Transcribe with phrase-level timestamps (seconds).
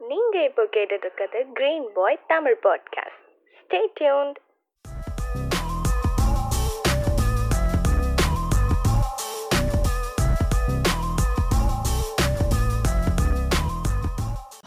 [0.00, 3.22] நீங்க இப்போ கேட்டுட்டு இருக்கிறது green boy Tamil podcast
[3.60, 4.38] stay tuned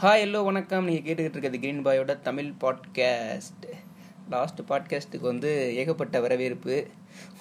[0.01, 0.85] hi hello வணக்கம்.
[0.85, 3.65] நீங்கள் கேட்டுக்கிட்டு இருக்கிறது கிரீன் பாயோட தமிழ் பாட்காஸ்ட்
[4.29, 6.87] லாஸ்ட் பாட்காஸ்ட்டுக்கு வந்து ஏகப்பட்ட வரவேற்பு.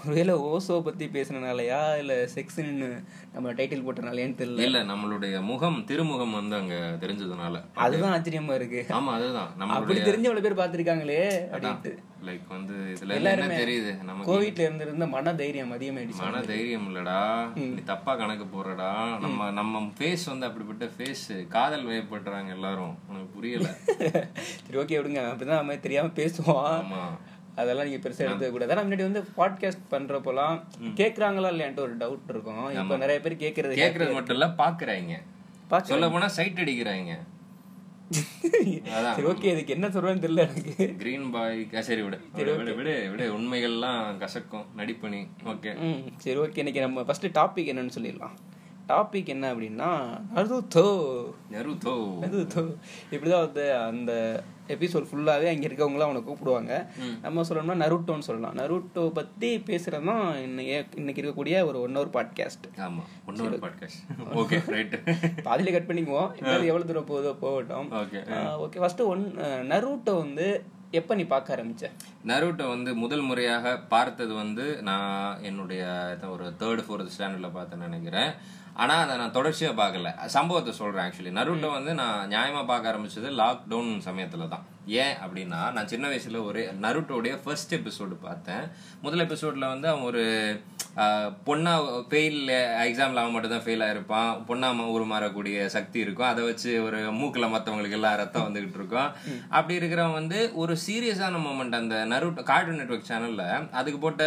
[0.04, 1.98] ஒருவேளை ஓசோ பற்றி பேசுனனாலயா?
[1.98, 2.88] இல்லை செக்ஸ்ன்னு
[3.32, 4.60] நம்ம டைட்டில் போட்டனாலயான்னு தெரியல.
[4.60, 7.62] இல்ல நம்மளுடைய முகம் திருமுகம் வந்து அங்க தெரிஞ்சதுனால.
[7.74, 8.86] அதுதான் ஆச்சரியமா இருக்கு.
[8.88, 9.48] ஆமா அதுதான்.
[9.48, 11.92] அப்படி நம்மளுடைய தெரிஞ்ச அவ்வளோ பேர் பார்த்துருக்காங்களே அப்படின்ட்டு.
[12.22, 13.90] லைக் வந்து இதுல இருந்து எல்லாருமே தெரியுது?
[14.02, 16.22] நமக்கு கோவிட்ல இருந்திருந்த மன தைரியம் அதிகமாயிடுச்சு.
[16.22, 17.18] மன தைரியம் இல்லடா
[17.54, 18.90] நீ தப்பா கணக்கு போடுறடா.
[19.18, 22.94] நம்ம நம்ம ஃபேஸ் வந்து அப்படிப்பட்ட ஃபேஸ் காதல் வயப்படுறாங்க எல்லாரும்.
[23.08, 23.68] உனக்கு புரியல?
[24.66, 25.22] சரி ஓகே விடுங்க.
[25.30, 26.64] அப்படிதான் நம்ம தெரியாம பேசுவோம்.
[26.76, 27.02] ஆமா.
[27.58, 30.56] அதெல்லாம் நீங்க பெருசா எடுத்துக்க கூடாது ஆனா முன்னாடி வந்து பாட்காஸ்ட் பண்றப்போலாம்
[30.96, 32.62] கேக்குறாங்களா இல்லையான்ட்டு ஒரு டவுட் இருக்கும்.
[32.74, 35.14] இப்போ நிறைய பேர் கேக்குறது கேக்குறது மட்டும் இல்ல பாக்குறாங்க.
[35.68, 37.14] பாக்க- சொல்ல போனா சைட் அடிக்கிறாங்க
[38.10, 40.94] சரி ஓகே இதுக்கு என்ன சொல்றேன்னு தெரியல எனக்கு.
[40.96, 42.18] கிரீன் பாய் சரி விடு.
[42.34, 43.26] விடு விடு விடு.
[43.34, 45.72] உண்மைகள்லாம் கசக்கும் நடிப்பணி ஓகே
[46.16, 48.36] சரி ஓகே இன்னைக்கு நம்ம ஃபர்ஸ்ட் டாபிக் என்னன்னு சொல்லிடலாம்.
[48.90, 49.88] டாபிக் என்ன அப்படின்னா
[50.36, 50.84] நருதோ
[51.54, 52.62] நருதோ நருதோ
[53.10, 54.12] இப்படிதான் வந்து அந்த
[54.74, 56.72] எபிசோட் ஃபுல்லாவே அங்க இருக்கவங்களாம் அவனை கூப்பிடுவாங்க.
[57.24, 58.56] நம்ம சொல்லணும்னா நருட்டோன்னு சொல்லலாம்.
[58.60, 64.02] நருட்டோ பத்தி பேசுறது தான் இன்னைக்கு இருக்கக்கூடிய ஒரு ஒன் ஹவர் பாட்காஸ்ட் ஆமா இன்னொரு பாட்காஸ்ட்
[64.42, 64.96] ஓகே ரைட்
[65.48, 66.30] பாதியில கட் பண்ணிக்குவோம்.
[66.38, 67.88] இப்போ எவ்வளவு தூரம் போகுதோ போகட்டும்.
[68.02, 68.22] Okay
[68.64, 69.24] okay first one
[69.72, 70.48] Naruto வந்து
[70.90, 71.90] எப்ப நீ பார்க்க ஆரம்பிச்ச?
[72.26, 75.82] நருட்டோ வந்து முதல் முறையாக பார்த்தது வந்து நான் என்னுடைய
[76.28, 78.30] ஒரு தேர்ட் ஃபோர்த் ஸ்டாண்டர்ட்ல பார்த்தேன்னு நினைக்கிறேன்.
[78.74, 80.24] ஆனா அதை நான் தொடர்ச்சியா பார்க்கல.
[80.26, 84.64] சம்பவத்தை சொல்றேன் ஆக்சுவலி நருட்டோ வந்து நான் நியாயமா பார்க்க ஆரம்பிச்சது லாக்டவுன் சமயத்துல தான்.
[84.86, 88.64] ஏன் அப்படின்னா நான் சின்ன வயசுல ஒரு நருட்டோடைய ஃபர்ஸ்ட் எபிசோடு பார்த்தேன்.
[89.02, 90.24] முதல் எபிசோட்ல வந்து அவன் ஒரு
[91.46, 91.72] பொண்ணா
[92.10, 92.40] ஃபெயில்
[92.84, 94.44] எக்ஸாம்ல அவன் மட்டும் தான் ஃபெயில் ஆயிருப்பான்.
[94.48, 96.26] பொண்ணா ம- உருமாறக்கூடிய சக்தி இருக்கும்.
[96.26, 99.10] அதை வச்சு ஒரு மூக்கில் மற்றவங்களுக்கு எல்லாம் ரத்தம் வந்துகிட்டு இருக்கும்.
[99.48, 104.24] அப்படி இருக்கிறவன் வந்து ஒரு சீரியஸான மூமெண்ட் அந்த நரு கார்ட்டூன் நெட்வொர்க் சேனல்ல அதுக்கு போட்ட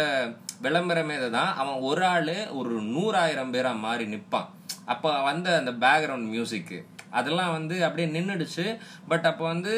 [0.62, 4.48] விளம்பரமே தான் அவன் ஒரு ஆள் ஒரு நூறாயிரம் பேராக மாறி நிற்பான்
[4.84, 6.78] அப்போ வந்த அந்த பேக்ரவுண்ட் மியூசிக்கு
[7.12, 8.64] அதெல்லாம் வந்து அப்படியே நின்னுடுச்சு.
[9.08, 9.72] பட் அப்ப வந்து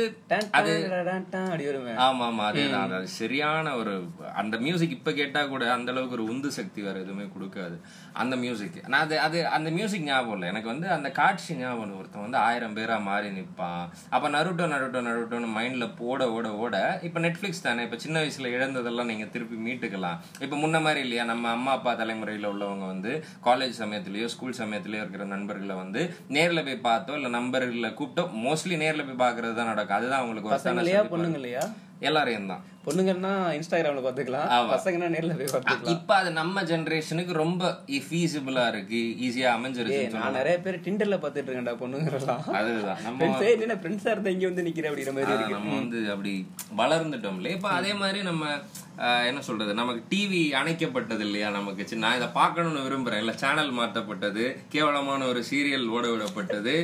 [0.53, 0.73] அது
[2.07, 2.95] ஆமா ஆமா அதேதான்.
[2.95, 3.95] அது சரியான ஒரு
[4.35, 7.77] அந்த மியூசிக் இப்ப கேட்டா கூட அந்த அளவுக்கு ஒரு உந்து சக்தி வேற எதுவுமே கொடுக்காது.
[8.23, 10.49] அந்த மியூசிக் நான் அது அது அந்த மியூசிக் ஞாபகம் இல்லை.
[10.49, 11.97] எனக்கு வந்து அந்த காட்சி ஞாபகம்.
[11.99, 13.85] ஒருத்தன் வந்து ஆயிரம் பேரா மாறி நிப்பான்.
[14.11, 17.83] அப்ப நருட்டோ நருட்டோ நருட்டோன்னு மைண்ட்ல போட ஓட ஓட இப்ப நெட்ஃபிளிக்ஸ் தானே.
[17.83, 20.19] இப்ப சின்ன வயசுல இழந்ததெல்லாம் நீங்க திருப்பி மீட்டுக்கலாம்.
[20.41, 21.25] இப்ப முன்ன மாதிரி இல்லையா?
[21.25, 23.13] நம்ம அம்மா அப்பா தலைமுறையில உள்ளவங்க வந்து
[23.49, 29.07] காலேஜ் சமயத்திலயோ ஸ்கூல் சமயத்திலயோ இருக்கிற நண்பர்களை வந்து நேர்ல போய் பார்த்தோ இல்ல நண்பர்களை கூப்பிட்டோ மோஸ்ட்லி நேர்ல
[29.11, 29.99] போய் பாக்குறது தான் நடக்கும்.
[29.99, 31.65] அதுதான் அவங்களுக்கு ஒரு பொண்ணுங்க இல்லையா
[32.01, 35.93] எல்லாரையும் தான் பொண்ணுங்கன்னா இன்ஸ்டாகிராம்ல பாத்துக்கலாம் பசங்கன்னா நேர்ல போய் பார்த்துக்கலாம்.
[35.95, 37.63] இப்ப அது நம்ம ஜெனரேஷனுக்கு ரொம்ப
[38.07, 43.01] ஃபீசிபிளா இருக்கு ஈஸியா அமைஞ்சிருச்சு நான் நிறைய பேர் டிண்டர்ல பாத்துட்டு இருக்கேன்டா பொண்ணுங்கலாம் அதுதான்.
[43.05, 46.35] நம்ம என்ன ஃப்ரெண்ட்ஸா இருந்தா இங்க வந்து நிக்கிற அப்படிங்கிற மாதிரி நம்ம வந்து அப்படி
[46.83, 47.55] வளர்ந்துட்டோம்ல.
[47.57, 48.45] இப்ப அதே மாதிரி நம்ம
[48.99, 49.73] என்ன சொல்றது?
[49.75, 51.83] நமக்கு டிவி அணைக்கப்பட்டது இல்லையா நமக்கு?
[51.89, 53.23] சின்ன நான் இதை பார்க்கணும்னு விரும்புறேன்.
[53.23, 56.75] இல்ல சேனல் மாற்றப்பட்டது கேவலமான ஒரு சீரியல் ஓட விடப்பட்டது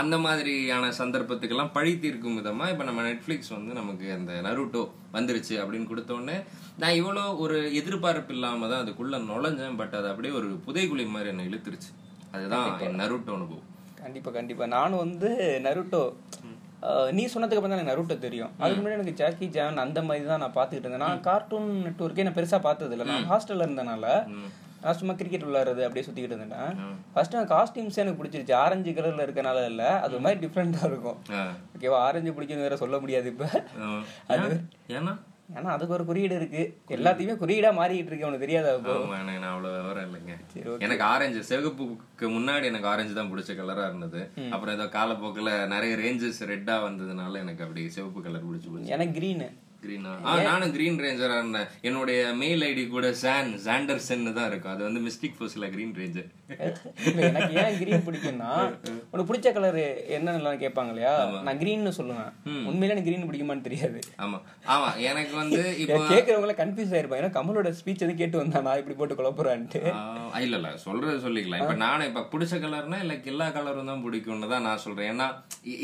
[0.00, 5.90] அந்த மாதிரியான சந்தர்ப்பத்துக்கெல்லாம் பழி தீர்க்கும் விதமா இப்ப நம்ம நெட்ஃபிளிக்ஸ் வந்து நமக்கு அந்த நருட்டோ வந்துருச்சு அப்படின்னு
[5.92, 6.38] கொடுத்த உடனே
[6.82, 9.76] நான் இவ்வளோ ஒரு எதிர்பார்ப்பு இல்லாம தான் அதுக்குள்ள நுழைஞ்சேன்.
[9.76, 11.90] பட் அது அப்படியே ஒரு புதைகுழி மாதிரி என்னை இழுத்துருச்சு.
[12.32, 13.66] அதுதான் என் நருட்டோ அனுபவம்.
[14.02, 14.66] கண்டிப்பா கண்டிப்பா.
[14.66, 15.30] நானும் வந்து
[15.64, 16.02] நருட்டோ
[17.16, 18.50] நீ சொன்னதுக்கு அப்புறம் தான் எனக்கு நருட்டோ தெரியும்.
[18.60, 21.06] அதுக்கு முன்னாடி எனக்கு ஜாக்கி ஜான் அந்த மாதிரி தான் நான் பார்த்துக்கிட்டு இருந்தேன்.
[21.08, 24.06] நான் கார்ட்டூன் நெட்ஒர்க்கே நான் பெருசா பார்த்தது இல்லை நான் ஹாஸ்டல்ல இருந்தனால
[24.82, 26.74] நான் சும்மா கிரிக்கெட் விளையாடுறது அப்படியே சுத்திக்கிட்டு இருந்தேன்.
[27.14, 28.54] ஃபர்ஸ்ட் அந்த காஸ்டியூம்ஸ் எனக்கு பிடிச்சிருச்சு.
[28.64, 29.84] ஆரஞ்சு கலர்ல இருக்கனால இல்ல.
[30.02, 31.18] அது ஒரு மாதிரி டிஃப்ரெண்டா இருக்கும்.
[31.76, 31.98] ஓகேவா?
[32.08, 33.46] ஆரஞ்சு பிடிக்கும் வேற சொல்ல முடியாது இப்ப.
[34.36, 34.62] ஏன்?
[34.98, 35.14] ஏன்னா?
[35.48, 36.62] ஏன்னா அதுக்கு ஒரு குறியீடு இருக்கு.
[36.96, 40.34] எல்லாத்தையுமே குறியீடா மாறிக்கிட்டு இருக்கு உனக்கு தெரியாதா எனக்கு நான் அவ்வளவு விவரம் இல்லைங்க.
[40.86, 44.20] எனக்கு ஆரஞ்சு சிவப்புக்கு முன்னாடி எனக்கு ஆரஞ்சு தான் பிடிச்ச கலரா இருந்தது.
[44.54, 49.48] அப்புறம் ஏதோ காலப்போக்குல நிறைய ரேஞ்சஸ் ரெட்டா வந்ததுனால எனக்கு அப்படி சிவப்பு கலர் பிடிச்சு எனக்கு கிரீனு
[49.82, 50.32] கிரீனா ஆ?
[50.46, 51.68] நானும் கிரீன் ரேஞ்சரா இருந்தேன்.
[51.86, 56.28] என்னுடைய மெயில் ஐடி கூட சான் சாண்டர்சன் தான் இருக்கும் அது வந்து மிஸ்டிக் ஃபோர்ஸ்ல கிரீன் ரேஞ்சர்
[57.22, 58.48] எனக்கு ஏன் கிரீன் பிடிக்கும்னா
[59.10, 59.78] உனக்கு பிடிச்ச கலர்
[60.16, 61.12] என்னன்னு கேட்பாங்க இல்லையா?
[61.46, 62.30] நான் கிரீன்னு சொல்லுவேன்.
[62.68, 64.00] உண்மையில எனக்கு கிரீன் பிடிக்குமான்னு தெரியாது.
[64.24, 64.38] ஆமா.
[64.68, 68.98] ஆமா எனக்கு வந்து இப்போ கேட்கறவங்கள கன்ஃபியூஸ் ஆயிருப்பாங்க ஏன்னா கமலோட ஸ்பீச் வந்து கேட்டு வந்தா நான் இப்படி
[68.98, 69.82] போட்டு குழப்புறான்ட்டு.
[70.40, 71.62] இல்ல இல்ல சொல்றது சொல்லிக்கலாம்.
[71.62, 75.10] இப்ப நானும் இப்ப பிடிச்ச கலர்னா இல்ல எல்லா கலரும் தான் பிடிக்கும்னு தான் நான் சொல்றேன்.
[75.12, 75.28] ஏன்னா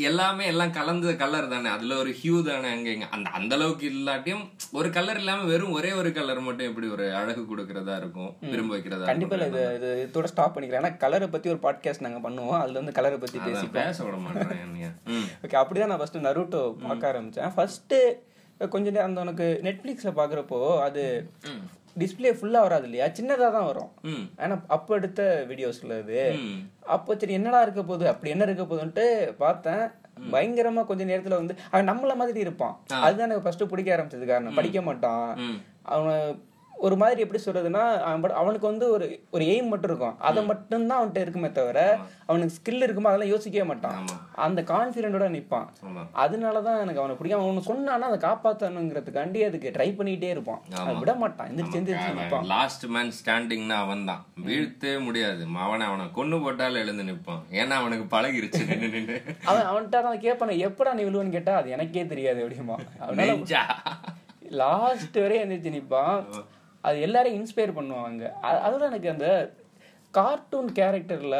[0.05, 1.69] எல்லாமே எல்லாம் கலந்த கலர் தானே.
[1.75, 3.09] அதுல ஒரு ஹியூ தானே அங்க இங்க.
[3.15, 4.43] அந்த அந்த அளவுக்கு இல்லாட்டியும்
[4.79, 8.31] ஒரு கலர் இல்லாம வெறும் ஒரே ஒரு கலர் மட்டும் எப்படி ஒரு அழகு கொடுக்கறதா இருக்கும்?
[8.51, 12.59] விரும்ப வைக்கிறதா கண்டிப்பா இது இது இதோட ஸ்டாப் பண்ணிக்கிறேன் ஏன்னா கலரை பத்தி ஒரு பாட்காஸ்ட் நாங்க பண்ணுவோம்.
[12.61, 14.63] அதுல வந்து கலரை பத்தி பேசி பேச விட மாட்டேன்
[15.45, 17.53] ஓகே அப்படிதான் நான் ஃபர்ஸ்ட் நருட்டோ பார்க்க ஆரம்பிச்சேன்.
[17.57, 17.95] ஃபர்ஸ்ட்
[18.59, 21.03] கொஞ்ச நேரம் அந்த உனக்கு நெட்ஃபிளிக்ஸ்ல பாக்குறப்போ அது
[21.95, 23.05] டிஸ்ப்ளே ஃபுல்லா வராது இல்லையா?
[23.17, 23.91] சின்னதா தான் வரும்.
[24.43, 26.21] ஏன்னா அப்ப எடுத்த வீடியோஸ்ல இது.
[26.41, 26.57] ம்.
[26.95, 28.05] அப்போ சரி என்னடா இருக்க போகுது?
[28.11, 29.05] அப்படி என்ன இருக்க போகுதுன்ட்டு
[29.43, 29.83] பார்த்தேன்.
[30.31, 32.79] பயங்கரமா கொஞ்ச நேரத்துல வந்து அவன் நம்மள மாதிரி இருப்பான்.
[32.87, 34.25] அதுதான் எனக்கு ஃபர்ஸ்ட் பிடிக்க ஆரம்பிச்சது.
[34.25, 34.53] காரணம்.
[34.53, 35.37] படிக்க மாட்டான்.
[35.81, 36.43] அவன்
[36.77, 37.83] ஒரு மாதிரி எப்படி சொல்றதுன்னா
[38.41, 40.15] அவனுக்கு வந்து ஒரு ஒரு எய்ம் மட்டும் இருக்கும்.
[40.19, 41.79] அதை மட்டும்தான் அவன்கிட்ட இருக்குமே தவிர
[42.25, 43.97] அவனுக்கு ஸ்கில் இருக்குமோ அதெல்லாம் யோசிக்கவே மாட்டான்.
[44.45, 45.67] அந்த கான்ஃபிடென்ட்டோட நிப்பான்.
[45.87, 46.03] ஆமா.
[46.23, 47.39] அதனாலதான் எனக்கு அவனை பிடிக்கும்.
[47.39, 50.61] அவன் ஒண்ணு சொன்னானா அதை காப்பாத்தணுங்கிறதுக்காண்டி அதுக்கு ட்ரை பண்ணிட்டே இருப்பான்.
[50.83, 51.49] அதை விட மாட்டான்.
[51.51, 52.47] எந்திரிச்சு எந்திரிச்சு நிப்பான்.
[52.53, 55.43] லாஸ்ட் மேன் ஸ்டாண்டிங்னா அவன் தான் வீழ்த்தவே முடியாது.
[55.65, 58.63] அவனை அவனை கொண்டு போட்டாலும் எழுந்து நிப்பான் ஏன்னா அவனுக்கு பழகிருச்சு.
[59.49, 62.77] அவன் அவன்கிட்ட தான் கேட்பான எப்படா நீ விழுவன்னு கேட்டா அது எனக்கே தெரியாது அப்படிமா.
[64.61, 66.19] லாஸ்ட் வரையும் எந்திரிச்சு நிப்பான்.
[66.85, 68.23] அது எல்லாரையும் இன்ஸ்பயர் பண்ணுவாங்க.
[68.43, 69.29] அ- அதுதான் எனக்கு அந்த
[70.11, 71.37] கார்ட்டூன் கேரக்டர்ல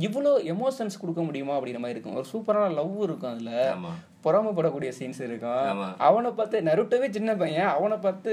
[0.00, 2.14] இவ்வளோ எமோஷன்ஸ் கொடுக்க முடியுமா அப்படிங்கிற மாதிரி இருக்கும்.
[2.14, 3.74] ஒரு சூப்பரான லவ் இருக்கும் அதுல.
[4.24, 5.94] பொறாமப்படக்கூடிய சீன்ஸ் இருக்கும்.
[5.98, 8.32] அவனை பார்த்து நருட்டோவே சின்ன பையன் அவனை பார்த்து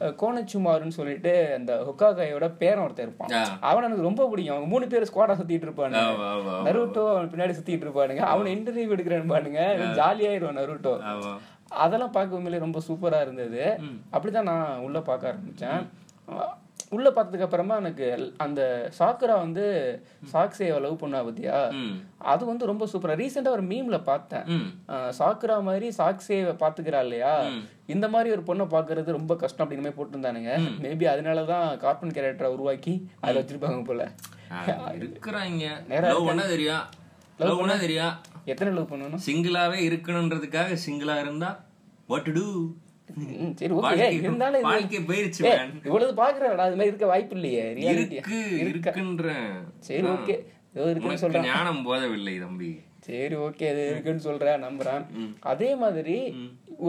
[0.00, 3.28] அஹ், கோனச்சுமாருன்னு சொல்லிட்டு அந்த ஹொக்காகாயோட பேரன் ஒருத்தன் இருப்பான்.
[3.60, 4.56] அவன் எனக்கு ரொம்ப பிடிக்கும்.
[4.56, 6.02] அவங்க மூணு பேர் ஸ்குவாடா சுத்திட்டு இருப்பானுங்க.
[6.68, 8.16] நருட்டோ அவன் பின்னாடி சுத்திட்டு இருப்பானுங்க.
[8.16, 9.60] அவனை இன்டர்வியூ எடுக்கிறேன்னு பாருங்க
[9.94, 10.92] ஜாலியாயிருவான் நருட்டோ.
[11.74, 13.76] அதெல்லாம் பார்க்க உண்மையிலே ரொம்ப சூப்பரா இருந்தது.
[14.12, 15.86] அப்படிதான் நான் உள்ள பார்க்க ஆரம்பிச்சேன்.
[16.30, 19.64] அஹ் உள்ள பார்த்ததுக்கு அப்புறமா எனக்கு அந்த சாக்குரா வந்து
[20.32, 21.68] சாக்ஸேவை லவ் பண்ணா பத்தியா?
[22.18, 23.18] அது வந்து ரொம்ப சூப்பரா.
[23.20, 24.42] ரீசெண்டா ஒரு மீம்ல பார்த்தேன்.
[25.18, 27.40] சாக்குரா மாதிரி சாக்ஸேவை பாத்துக்கிறா இல்லையா?
[27.86, 30.50] இந்த மாதிரி ஒரு பொண்ணை பாக்குறது ரொம்ப கஷ்டம் அப்படிங்கிற மாதிரி போட்டிருந்தானுங்க.
[30.82, 34.10] மேபி அதனாலதான் கார்ட்டூன் கேரக்டரை உருவாக்கி அதை வச்சிருப்பாங்க போல.
[34.92, 35.86] இருக்கிறாங்க.
[35.88, 36.80] லவ் பண்ணா தெரியும்.
[37.38, 38.12] லவ் பண்ணா தெரியும்.
[38.44, 39.18] எத்தனை லவ் பண்ணணும்?
[39.26, 41.63] சிங்கிளாவே இருக்கணும்ன்றதுக்காக சிங்கிளா இருந்தா
[42.10, 42.46] வாட் டு டு
[43.60, 45.42] சரி ஓகே இருந்தாலும் வாழ்க்கை போயிருச்சு.
[45.88, 48.40] இவ்வளவு பாக்குறடா அது மாதிரி இருக்க வாய்ப்பு இல்லையே ரியாலிட்டி இருக்கு
[48.70, 49.52] இருக்குன்றேன்.
[49.88, 50.36] சரி ஓகே
[50.76, 52.70] ஏதோ இருக்குன்னு சொல்றேன் ஞானம் போதவில்லை தம்பி.
[53.08, 55.02] சரி ஓகே அது இருக்குன்னு சொல்றேன் நம்புறேன்.
[55.52, 56.16] அதே மாதிரி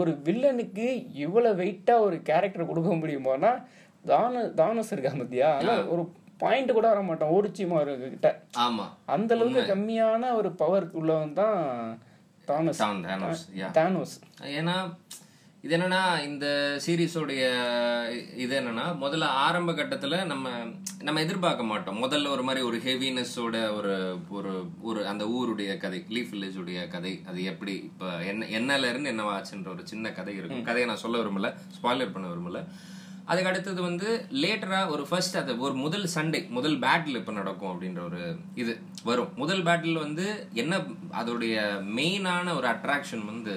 [0.00, 0.86] ஒரு வில்லனுக்கு
[1.24, 3.52] இவ்வளவு வெயிட்டா ஒரு கேரக்டர் கொடுக்க முடியுமானா
[4.04, 5.50] தான தானஸ் இருக்கா பத்தியா?
[5.94, 6.02] ஒரு
[6.42, 8.30] பாயிண்ட் கூட வர மாட்டான் ஓடிச்சிமா கிட்ட.
[8.66, 8.86] ஆமா.
[9.14, 11.60] அந்த அளவுக்கு கம்மியான ஒரு பவர் உள்ளவன் தான்
[12.46, 12.78] தானஸ்.
[12.78, 13.70] தான் Thanos, yeah.
[13.78, 14.14] தானோஸ்.
[14.58, 14.76] ஏன்னா
[15.62, 16.46] இது என்னன்னா இந்த
[16.86, 17.44] சீரிஸோடைய
[18.36, 20.48] இது என்னன்னா முதல்ல ஆரம்ப கட்டத்துல நம்ம
[21.02, 21.98] நம்ம எதிர்பார்க்க மாட்டோம்.
[22.02, 24.52] முதல்ல ஒரு மாதிரி ஒரு ஹெவினஸோட ஒரு ஒரு
[24.82, 29.72] ஒரு அந்த ஊருடைய கதை லீஃப் வில்லேஜ் உடைய கதை அது எப்படி இப்ப என்ன என்னல இருந்து என்னவாச்சுன்ற
[29.74, 30.62] ஒரு சின்ன கதை இருக்கும்.
[30.62, 32.62] கதையை நான் சொல்ல விரும்பல ஸ்பாய்லர் பண்ண விரும்பல.
[33.30, 34.08] அதுக்கு அடுத்தது வந்து
[34.42, 38.20] லேட்டராக ஒரு ஃபர்ஸ்ட் அது ஒரு முதல் சண்டே முதல் பேட்டில் இப்போ நடக்கும் அப்படின்ற ஒரு
[38.62, 38.72] இது
[39.08, 39.30] வரும்.
[39.42, 40.26] முதல் பேட்டில் வந்து
[40.62, 40.74] என்ன
[41.20, 41.56] அதோடைய
[41.96, 43.54] மெயினான ஒரு அட்ராக்ஷன் வந்து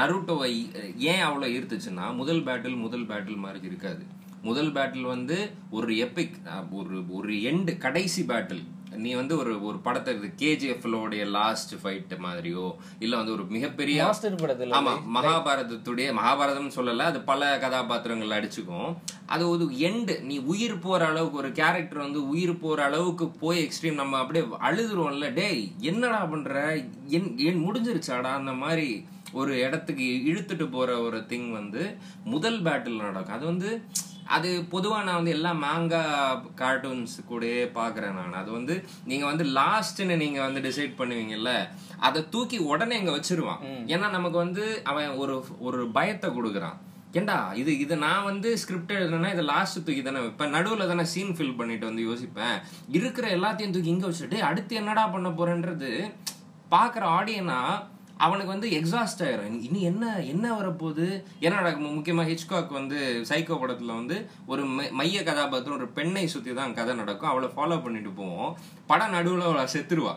[0.00, 0.52] நருட்டோவை
[1.10, 4.02] ஏன் அவ்வளோ ஈர்த்துச்சுன்னா முதல் பேட்டில் முதல் பேட்டில் மாதிரி இருக்காது.
[4.48, 5.36] முதல் பேட்டில் வந்து
[5.76, 6.36] ஒரு எபிக்
[6.80, 8.64] ஒரு ஒரு எண்டு கடைசி பேட்டில்
[8.98, 10.12] நீ வந்து ஒரு ஒரு படத்தை
[10.42, 12.66] கேஜிஎஃப்லோடைய லாஸ்ட் ஃபைட் மாதிரியோ
[12.98, 13.98] இல்ல வந்து ஒரு மிகப்பெரிய
[14.78, 18.90] ஆமா மகாபாரதத்துடைய மகாபாரதம் சொல்லல அது பல கதாபாத்திரங்கள் அடிச்சுக்கும்.
[19.26, 24.00] அது ஒரு எண்டு நீ உயிர் போற அளவுக்கு ஒரு கேரக்டர் வந்து உயிர் போற அளவுக்கு போய் எக்ஸ்ட்ரீம்
[24.02, 25.32] நம்ம அப்படியே அழுதுருவோம்ல.
[25.32, 26.54] டேய் என்னடா பண்ற?
[27.48, 28.32] என் முடிஞ்சிருச்சாடா?
[28.40, 28.88] அந்த மாதிரி
[29.40, 31.82] ஒரு இடத்துக்கு இழுத்துட்டு போற ஒரு திங் வந்து
[32.34, 33.36] முதல் பேட்டில் நடக்கும்.
[33.38, 33.70] அது வந்து
[34.36, 36.00] அது பொதுவா நான் வந்து எல்லா மாங்கா
[36.60, 38.34] கார்ட்டூன்ஸ் கூடயே பாக்குறேன் நான்.
[38.40, 38.74] அது வந்து
[39.10, 41.52] நீங்க வந்து லாஸ்ட்னு நீங்க வந்து டிசைட் பண்ணுவீங்கல்ல
[42.08, 43.62] அதை தூக்கி உடனே இங்க வச்சிருவான்.
[43.94, 45.36] ஏன்னா நமக்கு வந்து அவன் ஒரு
[45.68, 46.78] ஒரு பயத்தை கொடுக்குறான்.
[47.18, 50.54] ஏண்டா இது இது நான் வந்து ஸ்கிரிப்ட் எழுதுனா இதை லாஸ்ட் தூக்கி தானே வைப்பேன்.
[50.56, 52.56] நடுவில் தானே சீன் ஃபில் பண்ணிட்டு வந்து யோசிப்பேன்.
[52.98, 55.92] இருக்கிற எல்லாத்தையும் தூக்கி இங்க வச்சுட்டு அடுத்து என்னடா பண்ண போறேன்றது?
[56.74, 57.60] பாக்குற ஆடியனா
[58.18, 59.62] அவனுக்கு வந்து எக்ஸாஸ்ட் ஆயிரும்.
[59.62, 61.24] இனி என்ன என்ன வரப்போகுது?
[61.40, 64.64] என்ன நடக்கும் முக்கியமா ஹிச்காக் வந்து சைக்கோ படத்துல வந்து ஒரு
[65.00, 67.30] மைய கதாபாத்திரம் ஒரு பெண்ணை சுத்தி தான் கதை நடக்கும்.
[67.30, 68.56] அவளை ஃபாலோ பண்ணிட்டு போவோம்.
[68.86, 70.14] படம் நடுவுல அவளை செத்துருவா.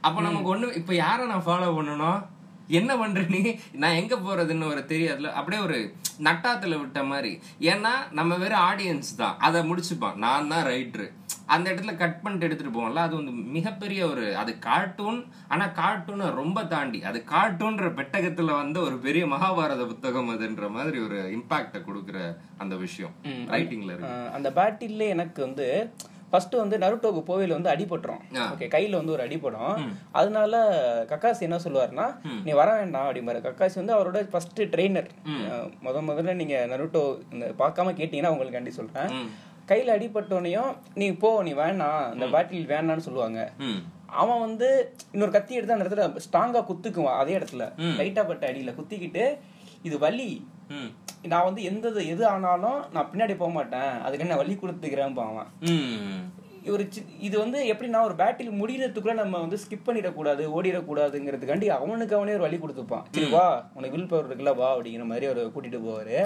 [0.00, 2.26] அப்ப நமக்கு ஒண்ணு இப்ப யார நான் ஃபாலோ பண்ணணும்?
[2.66, 3.58] என்ன பண்ற நீ?
[3.72, 5.32] நான் எங்க போறதுன்னு ஒரு தெரியாதுல.
[5.32, 7.40] அப்படியே ஒரு நட்டாத்துல விட்ட மாதிரி.
[7.60, 9.38] ஏன்னா நம்ம வெறும் ஆடியன்ஸ் தான்.
[9.38, 10.14] அதை முடிச்சுப்பான்.
[10.14, 11.06] நான் தான் ரைட்ரு
[11.54, 15.20] அந்த இடத்துல கட் பண்ணிட்டு எடுத்துட்டு போவோம்ல அது வந்து மிகப்பெரிய ஒரு அது கார்ட்டூன்
[15.52, 21.20] ஆனா கார்ட்டூனை ரொம்ப தாண்டி அது கார்ட்டூன்ற பெட்டகத்துல வந்து ஒரு பெரிய மகாபாரத புத்தகம் அதுன்ற மாதிரி ஒரு
[21.38, 22.18] இம்பாக்ட கொடுக்குற
[22.64, 23.16] அந்த விஷயம்
[23.54, 24.12] ரைட்டிங்ல இருக்கு.
[24.38, 25.66] அந்த பேட்டில்ல எனக்கு வந்து
[26.30, 28.22] ஃபர்ஸ்ட் வந்து நருட்டோக்கு போவையில வந்து அடிபட்டுரும்.
[28.54, 29.76] ஓகே கையில வந்து ஒரு அடிபடும்.
[30.18, 30.60] அதனால
[31.12, 32.06] கக்காசி என்ன சொல்லுவாருன்னா
[32.46, 33.40] நீ வர வேண்டாம் அப்படிம்பாரு.
[33.46, 35.08] கக்காசி வந்து அவரோட ஃபர்ஸ்ட் ட்ரெயினர்
[35.86, 39.12] முத முதல்ல நீங்க நருட்டோ இந்த பார்க்காம கேட்டீங்கன்னா உங்களுக்கு கண்டி சொல்றேன்.
[39.70, 43.40] கையில அடிபட்டோனையும் நீ போ நீ வேணாம் இந்த பேட்டில் வேணாம்னு சொல்லுவாங்க.
[44.22, 44.68] அவன் வந்து
[45.14, 47.64] இன்னொரு கத்தி எடுத்து அந்த இடத்துல ஸ்ட்ராங்கா குத்துக்குவான் அதே இடத்துல.
[48.00, 49.24] லைட்டா பட்ட அடியில குத்திக்கிட்டு
[49.88, 50.30] இது வலி.
[51.30, 53.92] நான் வந்து எந்த எது ஆனாலும் நான் பின்னாடி போக மாட்டேன்.
[54.04, 55.50] அதுக்கு என்ன வலி கொடுத்துக்கிறேன் அவன்.
[56.74, 56.84] ஒரு
[57.26, 62.58] இது வந்து எப்படின்னா ஒரு பேட்டில் முடியறதுக்குள்ள நம்ம வந்து ஸ்கிப் பண்ணிடக்கூடாது ஓடிடக்கூடாதுங்கிறதுக்காண்டி அவனுக்கு அவனே ஒரு வழி
[62.64, 63.06] கொடுத்துப்பான்.
[63.14, 63.46] சரி வா
[63.76, 66.18] உனக்கு வில் பவர் இருக்குல்ல வா அப்படிங்கிற மாதிரி அவர் கூட்டிட்டு போவாரு.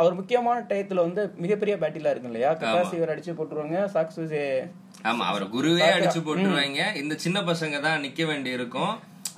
[0.00, 2.50] அவர் முக்கியமான டயத்துல வந்து மிகப்பெரிய பேட்டிலா இருக்கும் இல்லையா?
[2.60, 4.42] கக்காசி இவர் அடிச்சு போட்டுருவாங்க சாக்ஸு
[5.10, 6.82] ஆமா அவர் குருவே அடிச்சு போட்டுருவாங்க.
[7.02, 8.92] இந்த சின்ன பசங்க தான் நிக்க வேண்டி இருக்கும்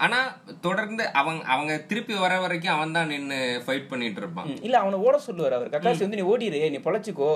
[0.04, 0.19] ஆனா
[0.61, 4.49] தொடர்ந்து அவங்க அவங்க திருப்பி வர வரைக்கும் அவன் தான் நின்னு ஃபைட் பண்ணிட்டு இருப்பான்.
[4.66, 5.73] இல்ல அவனை ஓட சொல்லுவாரு அவர்.
[5.75, 7.33] கக்காசி வந்து நீ ஓடிடு நீ பொழைச்சிக்கோ.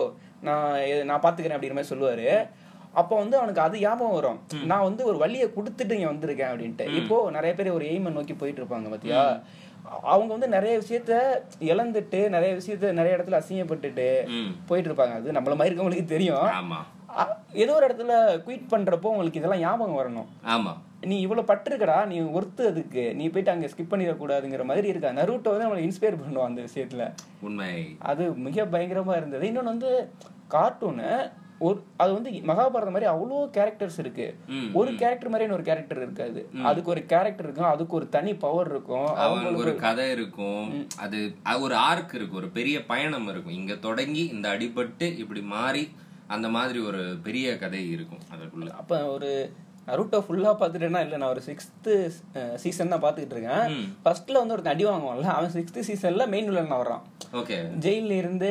[0.48, 0.72] நான்
[1.10, 2.26] நான் பாத்துக்கிறேன் அப்படிங்கிற மாதிரி சொல்லுவாரு.
[2.94, 4.38] அப்போ வந்து அவனுக்கு அது ஞாபகம் வரும்.
[4.70, 6.86] நான் வந்து ஒரு வழியை கொடுத்துட்டு இங்க வந்திருக்கேன் அப்படின்ட்டு.
[7.00, 9.22] இப்போ நிறைய பேர் ஒரு எய்மை நோக்கி போயிட்டு இருப்பாங்க பாத்தியா?
[10.02, 11.12] அவங்க வந்து நிறைய விஷயத்த
[11.60, 14.06] இழந்துட்டு நிறைய விஷயத்த நிறைய இடத்துல அசிங்கப்பட்டுட்டு.
[14.66, 16.48] போயிட்டு இருப்பாங்க அது நம்மள மாதிரி இருக்கவங்களுக்கு தெரியும்.
[17.52, 18.12] ஏதோ ஒரு இடத்துல
[18.46, 20.26] குயிட் பண்றப்போ உங்களுக்கு இதெல்லாம் ஞாபகம் வரணும்.
[20.46, 20.72] ஆமா.
[21.00, 23.14] நீ இவ்வளவு பட்டிருக்கடா நீ ஒர்த்து அதுக்கு.
[23.14, 25.08] நீ போயிட்டு அங்க ஸ்கிப் பண்ணிடக்கூடாதுங்கிற மாதிரி இருக்கா?
[25.08, 27.12] நருட்டோ வந்து நம்மளை இன்ஸ்பயர் பண்ணுவான் அந்த விஷயத்துல.
[27.40, 27.96] உண்மை.
[27.98, 29.46] அது மிக பயங்கரமா இருந்தது.
[29.48, 30.08] இன்னொன்னு வந்து
[30.50, 31.30] கார்ட்டூனு
[31.66, 34.26] ஒரு அது வந்து மகாபாரதம் மாதிரி அவ்வளோ கேரக்டர்ஸ் இருக்கு.
[34.80, 36.40] ஒரு கேரக்டர் மாதிரி இன்னொரு கேரக்டர் இருக்காது.
[36.62, 39.08] அதுக்கு ஒரு கேரக்டர் இருக்கும் அதுக்கு ஒரு தனி பவர் இருக்கும்.
[39.24, 40.68] அவங்களுக்கு ஒரு கதை இருக்கும்.
[40.96, 43.58] அது அது ஒரு ஆர்க் இருக்கும் ஒரு பெரிய பயணம் இருக்கும்.
[43.60, 45.84] இங்க தொடங்கி இந்த அடிபட்டு இப்படி மாறி
[46.26, 48.70] அந்த மாதிரி ஒரு பெரிய கதை இருக்கும் அதுக்குள்ள.
[48.82, 49.30] அப்ப ஒரு
[49.88, 51.92] நருட்டோ ஃபுல்லா பாத்துட்டேன்னா இல்ல நான் ஒரு சிக்ஸ்த்து
[52.62, 53.64] சீசன் தான் பாத்துக்கிட்டு இருக்கேன்.
[54.04, 57.04] ஃபர்ஸ்ட்ல வந்து ஒரு அடி வாங்குவான்ல அவன் சிக்ஸ்த் சீசன்ல மெயின் வில்லன் வர்றான்.
[57.40, 57.56] ஓகே.
[57.84, 58.50] ஜெயில இருந்து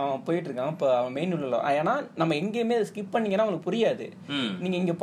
[0.00, 4.08] அவன் போயிட்டு இருக்கான் இப்போ அவன் மெயின் உள்ள ஏன்னா நம்ம எங்கேயுமே ஸ்கிப் பண்ணீங்கன்னா அவங்களுக்கு புரியாது.
[4.62, 4.94] நீங்க இங்க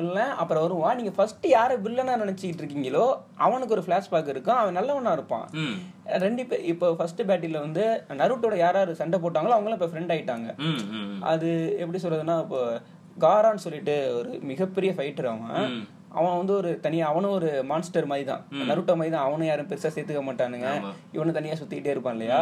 [0.00, 3.06] வில்லன் அப்புறம் வருவான் நீங்க ஃபர்ஸ்ட் யாரை வில்லனா நினைச்சிட்டு இருக்கீங்களோ
[3.46, 4.58] அவனுக்கு ஒரு ஃபிளாஷ்பேக் இருக்கும்.
[4.62, 5.46] அவன் நல்லவனா இருப்பான்.
[6.24, 7.84] ரெண்டு பேர் இப்போ ஃபர்ஸ்ட் பேட்டில வந்து
[8.20, 10.48] நருட்டோட யார் யார் சண்டை போட்டாங்களோ அவங்களும் இப்போ ஃப்ரெண்ட் ஆயிட்டாங்க.
[11.32, 11.50] அது
[11.82, 12.60] எப்படி சொல்றதுன்னா இப்போ
[13.20, 15.74] காரான்னு சொல்லிட்டு ஒரு மிகப்பெரிய ஃபைட்டர் அவன்.
[16.10, 19.90] அவன் வந்து ஒரு தனியா அவனும் ஒரு மான்ஸ்டர் மாதிரி தான் நருட்டோ மாதிரி தான் அவனும் யாரும் பெருசா
[19.94, 20.68] சேர்த்துக்க மாட்டானுங்க.
[20.74, 20.90] ஆமா.
[21.12, 22.40] இவனு தனியா சுத்திக்கிட்டே இருப்பான் இல்லையா?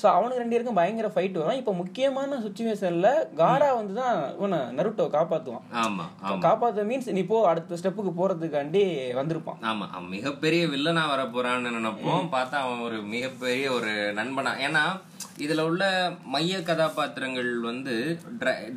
[0.00, 1.58] சோ அவனுக்கு ரெண்டு பேருக்கும் பயங்கர ஃபைட் வரும்.
[1.60, 3.10] இப்போ முக்கியமான சுச்சுவேஷன்ல
[3.40, 5.64] காரா வந்து தான் இவனை நருட்டோ காப்பாத்துவான்.
[5.84, 6.38] ஆமா ஆமா.
[6.46, 8.84] காப்பாத்த மீன்ஸ் நீ போ அடுத்த ஸ்டெப்புக்கு போறதுக்காண்டி
[9.20, 9.60] வந்திருப்பான்.
[9.72, 14.54] ஆமா அவன் மிகப்பெரிய வில்லனா வர போறான்னு நினைப்போம் பார்த்தா அவன் ஒரு மிகப்பெரிய ஒரு நண்பனா.
[14.68, 14.84] ஏன்னா
[15.44, 15.84] இதுல உள்ள
[16.32, 17.94] மைய கதாபாத்திரங்கள் வந்து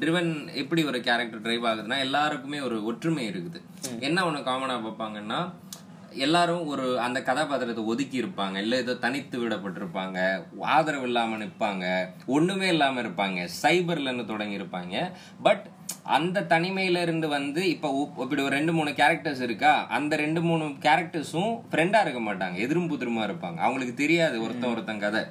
[0.02, 0.32] ட்ரிவன்
[0.62, 3.60] எப்படி ஒரு கேரக்டர் டிரைவ் ஆகுதுன்னா எல்லாருக்குமே ஒரு ஒற்றுமை இருக்குது.
[4.08, 5.40] என்ன ஒண்ணு காமனா பார்ப்பாங்கன்னா
[6.18, 10.20] எல்லாரும் ஒரு அந்த கதாபாத்திரத்தை ஒதுக்கி இருப்பாங்க இல்ல ஏதோ தனித்து விடப்பட்டிருப்பாங்க
[10.76, 11.86] ஆதரவு இல்லாம நிற்பாங்க
[12.26, 15.66] ஒண்ணுமே இல்லாம இருப்பாங்க சைபர்லன்னு தொடங்கி இருப்பாங்க பட்
[16.04, 17.90] அந்த தனிமையில இருந்து வந்து இப்ப
[18.24, 23.24] இப்படி ஒரு ரெண்டு மூணு கேரக்டர்ஸ் இருக்கா அந்த ரெண்டு மூணு கேரக்டர்ஸும் ஃப்ரெண்டா இருக்க மாட்டாங்க எதிரும் புதிருமா
[23.28, 23.58] இருப்பாங்க.
[23.58, 25.22] அவங்களுக்கு தெரியாது ஒருத்தன் ஒருத்தன் கதை.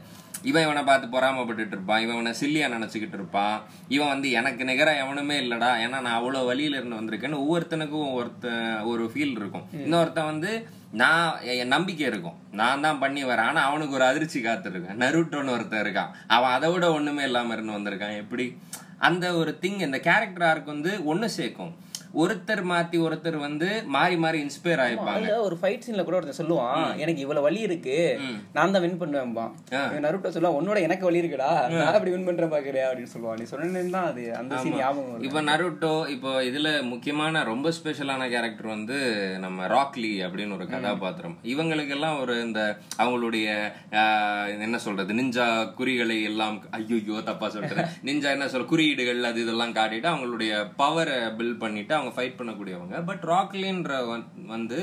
[0.42, 2.00] இவன் இவனை பார்த்து பொறாமப்பட்டுட்டு இருப்பான்.
[2.00, 3.62] இவன் இவனை சில்லியா நினைச்சுக்கிட்டு இருப்பான்.
[3.88, 5.70] இவன் வந்து எனக்கு நிகரா எவனுமே இல்லடா.
[5.84, 9.66] ஏன்னா நான் அவ்வளவு வழியில இருந்து வந்திருக்கேன்னு ஒவ்வொருத்தனுக்கும் ஒருத்தன் ஒரு ஃபீல் இருக்கும்.
[9.72, 12.36] இன்னொருத்தன் வந்து நான் என் நம்பிக்கை இருக்கும்.
[12.52, 16.12] நான் தான் பண்ணி வரேன் ஆனா அவனுக்கு ஒரு அதிர்ச்சி காத்திருக்கேன் நருட்டோன்னு ஒருத்தன் இருக்கான்.
[16.26, 18.16] அவன் அதை விட ஒண்ணுமே இல்லாம இருந்து வந்திருக்கான்.
[18.16, 18.56] எப்படி?
[18.98, 21.76] அந்த ஒரு திங் இந்த கேரக்டர் ஆர்க் வந்து ஒண்ணு சேர்க்கும்.
[22.22, 25.30] ஒருத்தர் மாத்தி ஒருத்தர் வந்து மாறி மாறி இன்ஸ்பயர் ஆயிருப்பாங்க.
[25.46, 27.96] ஒரு ஃபைட் சீன்ல கூட ஒருத்தன் சொல்லுவான் எனக்கு இவ்வளவு வலி இருக்கு
[28.56, 29.52] நான் தான் வின் பண்ணுவேன்பான்.
[30.04, 32.86] நருட்டோ சொல்லுவான் உன்னோட எனக்கு வலி இருக்குடா நான் அப்படி வின் பண்றேன் பாக்குறியா?
[32.88, 33.38] அப்படின்னு சொல்லுவான்.
[33.40, 38.98] நீ சொன்னேன்னு அது அந்த சீன் ஞாபகம் இப்ப நருட்டோ இப்போ இதுல முக்கியமான ரொம்ப ஸ்பெஷலான கேரக்டர் வந்து
[39.44, 41.36] நம்ம ராக்லி அப்படின்னு ஒரு கதாபாத்திரம்.
[41.54, 42.62] இவங்களுக்கெல்லாம் ஒரு இந்த
[43.02, 43.46] அவங்களுடைய
[44.66, 47.64] என்ன சொல்றது நிஞ்சா குறிகளை எல்லாம் ஐயோ தப்பா சொல்றேன்
[48.08, 52.96] நிஞ்சா என்ன சொல்ற குறியீடுகள் அது இதெல்லாம் காட்டிட்டு அவங்களுடைய பவரை பில்ட் பண்ணிட்டு அவங்க ஃபைட் பண்ணக்கூடியவங்க.
[53.10, 53.92] பட் ராக்லின்ற
[54.54, 54.78] வந்து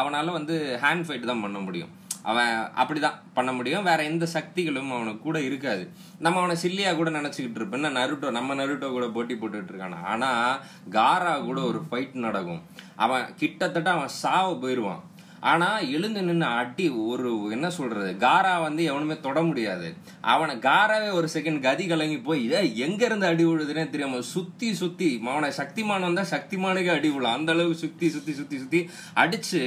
[0.00, 1.92] அவனால் வந்து ஹேண்ட் ஃபைட் தான் பண்ண முடியும்.
[2.30, 3.86] அவன் அப்படிதான் பண்ண முடியும்.
[3.88, 5.84] வேற எந்த சக்திகளும் அவனுக்கு கூட இருக்காது.
[6.24, 10.00] நம்ம அவனை சில்லியா கூட நினைச்சுக்கிட்டு இருப்பேன் என்ன நருட்டோ நம்ம நருட்டோ கூட போட்டி போட்டுட்டு இருக்கான?
[10.12, 10.58] ஆனால்
[10.96, 12.62] காரா கூட ஒரு ஃபைட் நடக்கும்.
[13.04, 15.02] அவன் கிட்டத்தட்ட அவன் சாவ போயிடுவான்
[15.40, 19.94] ஆனா எழுந்து நின்று அடி ஒரு என்ன சொல்றது காரா வந்து எவனுமே தொட முடியாது.
[20.20, 25.20] அவனை காராவே ஒரு செகண்ட் கதி கலங்கி போய் "ஏய், எங்க இருந்து அடி விழுதுன்னே தெரியாம சுத்தி சுத்தி
[25.26, 27.32] அவனை சக்திமான் வந்தா சக்திமானுக்கே அடி விழும்.
[27.32, 29.62] அந்த அளவுக்கு சுத்தி சுத்தி சுத்தி சுத்தி அடிச்சு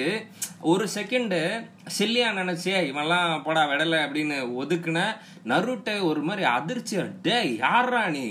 [0.62, 1.38] ஒரு செகண்ட்
[2.00, 5.00] சில்லியா நினைச்சே இவெல்லாம் போடா விடல அப்படின்னு ஒதுக்குன
[5.46, 8.24] நருட்டை ஒரு மாதிரி அதிர்ச்சியா டேய் யாரா நீ?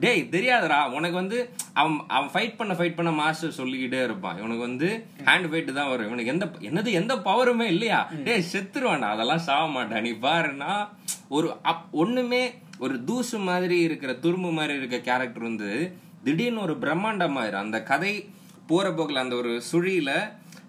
[0.00, 0.90] டேய் தெரியாதுடா.
[0.90, 1.38] உனக்கு வந்து
[1.72, 4.38] அவன் அவன் ஃபைட் பண்ண ஃபைட் பண்ண மாஸ்டர் சொல்லிக்கிட்டே இருப்பான்.
[4.38, 4.88] இவனுக்கு வந்து
[5.24, 6.06] ஹேண்ட் ஃபைட் தான் வரும்.
[6.06, 8.10] இவனுக்கு எந்த என்னது எந்த பவருமே இல்லையா?
[8.24, 9.08] டேய் செத்துருவான்டா.
[9.08, 10.00] அதெல்லாம் சாக மாட்டான்.
[10.00, 10.88] நீ பாருன்னா
[11.28, 17.64] ஒரு அப்- ஒண்ணுமே ஒரு தூசு மாதிரி இருக்கிற துரும்பு மாதிரி இருக்க கேரக்டர் வந்து திடீர்னு ஒரு பிரம்மாண்டமாயிரும்
[17.64, 18.28] அந்த கதை
[18.66, 20.10] போற போக்குல அந்த ஒரு சுழியில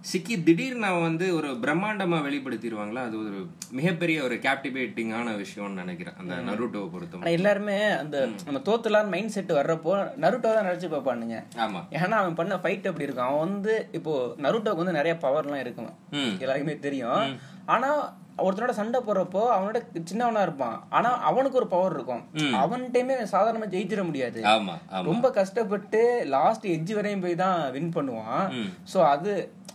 [0.08, 3.02] சிக்கி திடீர்னு அவன் வந்து ஒரு பிரம்மாண்டமா வெளிப்படுத்திடுவாங்களா?
[3.08, 3.40] அது ஒரு
[3.78, 7.24] மிகப்பெரிய ஒரு கேப்டிவேட்டிங்கான விஷயம்னு நினைக்கிறேன் அந்த நருட்டோவை பொறுத்தவரை.
[7.24, 11.40] ஆனா எல்லாருமே அந்த நம்ம தோத்துலான்னு மைண்ட் செட் வர்றப்போ நருட்டோ தான் நினைச்சு பார்ப்பானுங்க.
[11.66, 11.82] ஆமா.
[11.98, 13.28] ஏன்னா அவன் பண்ண ஃபைட் அப்படி இருக்கும்.
[13.28, 14.14] அவன் வந்து இப்போ
[14.46, 15.94] நருட்டோக்கு வந்து நிறைய பவர்லாம் இருக்கும்.
[16.44, 17.38] எல்லாருக்குமே தெரியும்.
[17.76, 17.92] ஆனா
[18.44, 19.78] ஒருத்தனோட சண்டை போடுறப்போ அவனோட
[20.10, 20.76] சின்னவனா இருப்பான்.
[20.98, 22.22] ஆனா அவனுக்கு ஒரு பவர் இருக்கும்.
[22.62, 24.42] அவன்கிட்டயுமே சாதாரணமா ஜெயிச்சிட முடியாது.
[25.12, 26.02] ரொம்ப கஷ்டப்பட்டு
[26.36, 28.46] லாஸ்ட் எட்ஜ் வரையும் போய் தான் வின் பண்ணுவான்.
[28.94, 29.34] சோ அது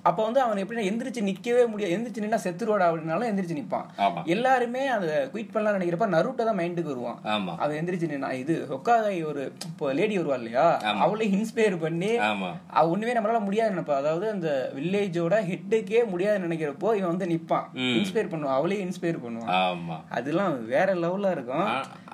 [0.08, 1.94] அப்ப வந்து அவன் எப்படின்னா எந்திரிச்சு நிக்கவே முடியாது.
[1.96, 3.86] எந்திரிச்சு நின்னா செத்துருவாடா அப்படின்னாலும் எந்திரிச்சு நிப்பான்.
[4.06, 4.20] ஆமா.
[4.34, 7.18] எல்லாருமே அதை குயிட் பண்ணலாம் நினைக்கிறப்ப நருட்டோ தான் மைண்டுக்கு வருவான்.
[7.62, 10.66] அவன் எந்திரிச்சு நின்னா இது ஹொக்காகை ஒரு இப்போ லேடி வருவா இல்லையா?
[11.04, 13.96] அவளை இன்ஸ்பயர் பண்ணி அவ ஒண்ணுமே நம்மளால முடியாது நினைப்பா.
[14.02, 17.66] அதாவது அந்த வில்லேஜோட ஹெட்டுக்கே முடியாது நினைக்கிறப்போ இவன் வந்து நிப்பான்.
[18.00, 18.58] இன்ஸ்பயர் பண்ணுவான்.
[18.58, 20.04] அவளே இன்ஸ்பயர் பண்ணுவான்.
[20.18, 21.66] அதெல்லாம் வேற லெவல்ல இருக்கும்.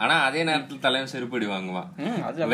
[0.02, 1.88] ஆனா அதே நேரத்துல தலைவன் செருப்படி வாங்குவான்.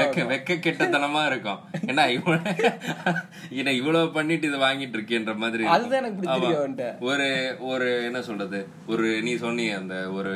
[0.00, 1.61] வெக்க வெக்க கெட்டத்தனமா இருக்கும்.
[1.90, 5.64] ஏன்னா இவன் இவ்வளவு பண்ணிட்டு இதை வாங்கிட்டு இருக்கேன்ற மாதிரி.
[5.75, 7.28] அதுதான் எனக்கு பிடிச்சிருக்கு ஒரு
[7.73, 8.61] ஒரு என்ன சொல்றது?
[8.92, 10.33] ஒரு நீ சொன்னீங்க அந்த ஒரு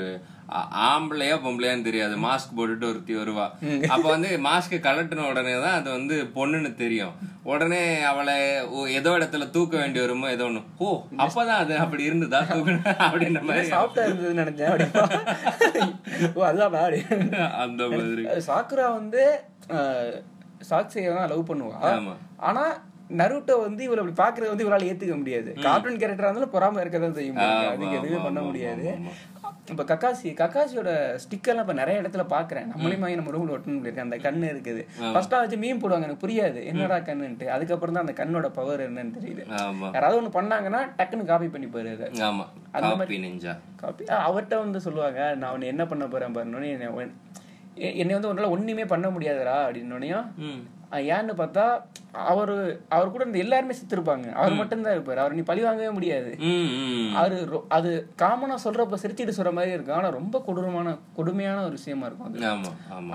[0.91, 2.15] ஆம்பளையா பொம்பளையான்னு தெரியாது.
[2.25, 3.45] மாஸ்க் போட்டுட்டு ஒருத்தி வருவா.
[3.95, 7.13] அப்ப வந்து மாஸ்க் கலட்டின உடனே தான் அது வந்து பொண்ணுன்னு தெரியும்.
[7.53, 8.35] உடனே அவளை
[8.99, 10.63] ஏதோ இடத்துல தூக்க வேண்டி வருமோ ஏதோ ஒண்ணு.
[10.85, 10.89] ஓ
[11.25, 12.41] அப்பதான் அது அப்படி இருந்ததா?
[12.51, 13.71] தூக்கணும் அப்படின்ற மாதிரி.
[13.77, 14.73] சாஃப்டா இருந்ததுன்னு நினைச்சேன்
[16.37, 17.01] ஓ அப்படி.
[17.65, 18.25] அந்த மாதிரி.
[18.51, 19.23] சாக்குரா வந்து
[20.71, 21.77] சாக்ஸியை தான் லவ் பண்ணுவா.
[21.95, 22.15] ஆமா.
[22.49, 22.65] ஆனா
[23.19, 25.51] நருட்டோ வந்து இவளை அப்படி பாக்குறது வந்து இவளால ஏத்துக்க முடியாது.
[25.65, 28.85] கார்ட்டூன் கேரக்டரா இருந்தாலும் பொறாம இருக்கதான் முடியும் அதுக்கு எதுவுமே பண்ண முடியாது.
[29.73, 30.91] இப்ப கக்காசி கக்காசியோட
[31.23, 34.83] ஸ்டிக்கர் எல்லாம் இப்ப நிறைய இடத்துல பாக்குறேன் நம்மளையும் வாங்கி நம்ம ரூம்ல ஒட்டணும் இருக்கு அந்த கண்ணு இருக்குது.
[35.15, 36.61] ஃபர்ஸ்டா வச்சு மீன் போடுவாங்க எனக்கு புரியாது.
[36.73, 37.49] என்னடா கண்ணுன்ட்டு.
[37.57, 39.45] அதுக்கப்புறம் தான் அந்த கண்ணோட பவர் என்னன்னு தெரியுது
[39.97, 41.69] யாராவது ஒண்ணு பண்ணாங்கன்னா டக்குன்னு காப்பி பண்ணி
[42.31, 42.47] ஆமா.
[42.75, 47.07] காப்பி நெஞ்சா காப்பி அவர்கிட்ட வந்து சொல்லுவாங்க நான் அவனை என்ன பண்ண போறேன் பாருன்னு.
[48.01, 50.27] என்னை வந்து உன்னால ஒண்ணுமே பண்ண முடியாதுடா அப்படின்னோடனையும்
[50.93, 51.65] ஏன்னு பார்த்தா
[52.13, 54.33] அவரு அவர் கூட இந்த எல்லாருமே செத்துருப்பாங்க.
[54.33, 55.21] அவர் மட்டும்தான் இருப்பாரு.
[55.25, 56.31] அவர் நீ பழி வாங்கவே முடியாது.
[57.15, 57.91] அவரு அது
[58.23, 59.97] காமனா சொல்றப்ப சிரிச்சிட்டு சொல்ற மாதிரி இருக்கும்.
[59.97, 62.39] ஆனா ரொம்ப கொடூரமான கொடுமையான ஒரு விஷயமா இருக்கும் அது.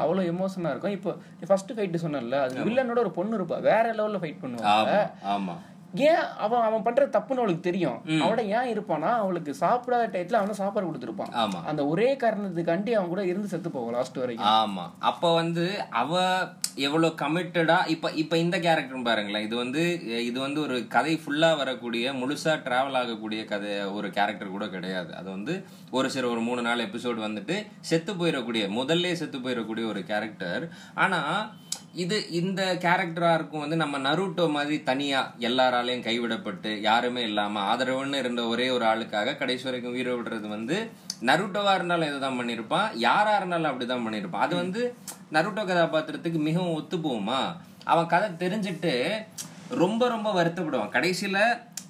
[0.03, 0.91] அவ்வளவு எமோஷனா இருக்கும்.
[0.91, 1.13] இப்போ
[1.47, 3.61] ஃபர்ஸ்ட் ஃபைட் சொன்னல அது வில்லனோட ஒரு பொண்ணு இருப்பா.
[3.61, 4.65] வேற லெவல்ல ஃபைட் பண்ணுவாங்க.
[6.07, 7.97] ஏன் அவன் அவன் பண்ற தப்புன்னு அவளுக்கு தெரியும்.
[8.25, 11.59] அவட ஏன் இருப்பானா அவளுக்கு சாப்பிடாத டயத்துல அவன் சாப்பாடு கொடுத்துருப்பான் ஆமா.
[11.65, 14.51] அந்த ஒரே காரணத்துக்காண்டி அவன் கூட இருந்து செத்து போவான் லாஸ்ட் வரைக்கும்.
[14.59, 14.85] ஆமா.
[15.11, 15.65] அப்ப வந்து
[16.01, 16.13] அவ
[16.87, 19.45] எவ்வளவு கமிட்டடா இப்ப இப்ப இந்த கேரக்டர் பாருங்களேன்.
[19.47, 19.83] இது வந்து
[20.29, 25.11] இது வந்து ஒரு கதை ஃபுல்லா வரக்கூடிய முழுசா டிராவல் ஆகக்கூடிய கதை ஒரு கேரக்டர் கூட கிடையாது.
[25.15, 25.53] அது வந்து
[25.91, 30.63] ஒரு சில ஒரு மூணு நாலு எபிசோடு வந்துட்டு செத்து போயிடக்கூடிய முதல்ல செத்து போயிடக்கூடிய ஒரு கேரக்டர்
[30.95, 31.19] ஆனா
[31.95, 38.47] இது இந்த கேரக்டரா இருக்கும் வந்து நம்ம நருட்டோ மாதிரி தனியா எல்லாராலையும் கைவிடப்பட்டு யாருமே இல்லாம ஆதரவுன்னு இருந்த
[38.47, 40.77] ஒரே ஒரு ஆளுக்காக கடைசி வரைக்கும் உயிரை விடுறது வந்து
[41.21, 44.81] நருட்டோவா இருந்தாலும் இதுதான் பண்ணியிருப்பான் யாரா இருந்தாலும் அப்படிதான் பண்ணியிருப்பான் அது வந்து
[45.31, 47.41] நருட்டோ கதாபாத்திரத்துக்கு மிகவும் ஒத்து போகுமா
[47.83, 48.93] அவன் கதை தெரிஞ்சுட்டு
[49.75, 50.91] ரொம்ப ரொம்ப வருத்தப்படுவான்.
[50.91, 51.37] கடைசியில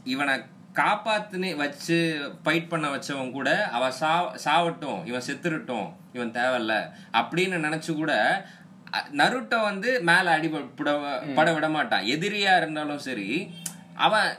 [0.03, 0.35] இவனை
[0.75, 1.97] காப்பாத்துனே வச்சு
[2.43, 4.13] ஃபைட் பண்ண வச்சவன் கூட அவன் சா
[4.45, 6.73] சாவட்டும் இவன் செத்துருட்டும் இவன் தேவையில்ல
[7.13, 8.13] அப்படின்னு நினைச்சு கூட
[9.19, 10.91] நருட்டோ வந்து மேல அடிபட
[11.37, 13.29] பட விட மாட்டான் எதிரியா இருந்தாலும் சரி
[14.05, 14.29] அவன்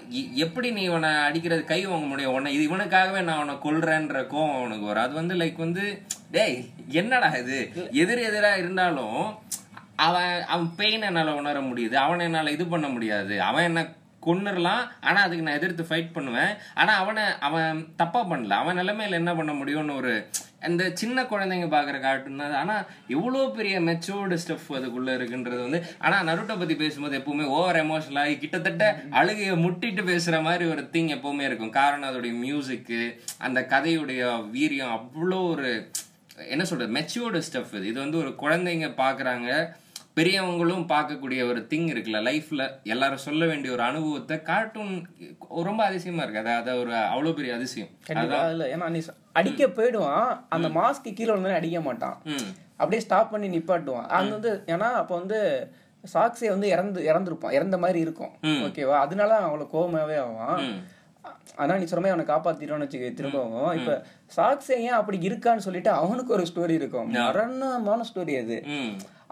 [0.44, 2.34] எப்படி நீ இவனை அடிக்கிறது கை வாங்க முடியும்?
[2.34, 5.02] உன்னை இது இவனுக்காகவே நான் அவனை கொல்றேன்ற கோவம் அவனுக்கு வரும்.
[5.02, 5.84] அது வந்து லைக் வந்து
[6.30, 6.58] டேய்
[7.00, 7.58] என்னடா இது?
[8.02, 9.20] எதிர் எதிரா இருந்தாலும்
[10.06, 11.94] அவன் அவன் பெயின் என்னால உணர முடியுது.
[11.94, 13.42] அவனை என்னால இது பண்ண முடியாது.
[13.42, 13.82] அவன் என்ன
[14.26, 16.52] கொன்னுடலாம் ஆனால் அதுக்கு நான் எதிர்த்து ஃபைட் பண்ணுவேன்.
[16.80, 18.58] ஆனால் அவனை அவன் தப்பாக பண்ணல.
[18.62, 20.14] அவன் நிலைமையில் என்ன பண்ண முடியும்னு ஒரு
[20.66, 22.54] அந்த சின்ன குழந்தைங்க பார்க்குற கார்ட்டூன் தான்.
[22.60, 22.86] ஆனால்
[23.16, 28.34] எவ்வளவு பெரிய மெச்சோர்டு ஸ்டெஃப் அதுக்குள்ளே இருக்குன்றது வந்து ஆனால் நருட்டை பற்றி பேசும்போது எப்பவுமே ஓவர் எமோஷனல் ஆகி
[28.44, 28.86] கிட்டத்தட்ட
[29.20, 31.76] அழுகையை முட்டிட்டு பேசுகிற மாதிரி ஒரு திங் எப்போவுமே இருக்கும்.
[31.80, 33.00] காரணம் அதோடைய மியூசிக்கு
[33.48, 34.22] அந்த கதையுடைய
[34.56, 35.70] வீரியம் அவ்வளோ ஒரு
[36.54, 37.86] என்ன சொல்கிறது மெச்சூர்டு ஸ்டெஃப் இது.
[37.90, 39.50] இது வந்து ஒரு குழந்தைங்க பார்க்குறாங்க.
[40.20, 45.06] பெரியவங்களும் பார்க்கக்கூடிய ஒரு திங் இருக்குல்ல லைஃப்ல எல்லாரும் சொல்ல வேண்டிய ஒரு அனுபவத்தை கார்ட்டூன்
[45.48, 46.40] ரொம்ப அதிசயமா இருக்கு.
[46.40, 47.88] அது அது ஒரு அவ்வளவு பெரிய அதிசயம்.
[48.50, 49.00] இல்ல ஏன்னா நீ
[49.32, 52.22] அடிக்க போயிடுவான் அந்த மாஸ்க் கீழே வந்து அடிக்க மாட்டான்.
[52.76, 54.06] அப்படியே ஸ்டாப் பண்ணி நிப்பாட்டுவான்.
[54.08, 55.38] அங்க வந்து ஏன்னா அப்ப வந்து
[56.14, 57.52] சாக்ஸே வந்து இறந்து இறந்துருப்பான்.
[57.52, 58.32] இறந்த மாதிரி இருக்கும்.
[58.42, 60.64] ஓகேவா அதனால அவ்வளவு கோவமாவே ஆவான்.
[60.64, 60.80] ம்.
[61.56, 63.78] ஆனா நீ சொன்ன அவனை காப்பாத்திட்டோம்னு வச்சுக்க திரும்பவும்.
[63.78, 64.04] இப்ப
[64.36, 67.10] சாக்ஸே ஏன் அப்படி இருக்கான்னு சொல்லிட்டு அவனுக்கு ஒரு ஸ்டோரி இருக்கும்.
[67.10, 68.64] மரணமான ஸ்டோரி அது.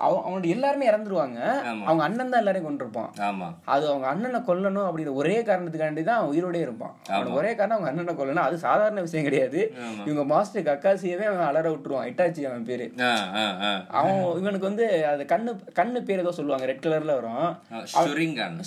[0.05, 1.39] அவன் அவனோட எல்லாருமே இறந்துருவாங்க.
[1.87, 3.49] அவங்க அண்ணன் தான் எல்லாரையும் கொண்டிருப்பான் ஆமா.
[3.75, 6.95] அது அவங்க அண்ணனை கொல்லணும் அப்படிங்கிற ஒரே காரணத்துக்காண்டி தான் அவன் உயிரோடே இருப்பான்.
[7.13, 8.47] அவனுக்கு ஒரே காரணம் அவங்க அண்ணனை கொல்லணும்.
[8.49, 9.61] அது சாதாரண விஷயம் கிடையாது.
[10.09, 12.09] இவங்க மாஸ்டர் கக்காசியவே அவன் அலற விட்டுருவான்.
[12.13, 12.89] இட்டாச்சி அவன் பேரு.
[14.01, 16.67] அவன் இவனுக்கு வந்து அது கண்ணு கண்ணு பேர் ஏதோ சொல்லுவாங்க.
[16.73, 17.49] ரெட் கலர்ல வரும்.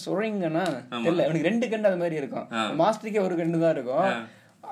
[0.05, 0.65] சுரங்கனா.
[1.05, 1.27] தெரியல.
[1.27, 2.49] இவனுக்கு ரெண்டு கண்ணு அது மாதிரி இருக்கும்.
[2.81, 4.09] மாஸ்டருக்கே ஒரு கண்ணு தான் இருக்கும்.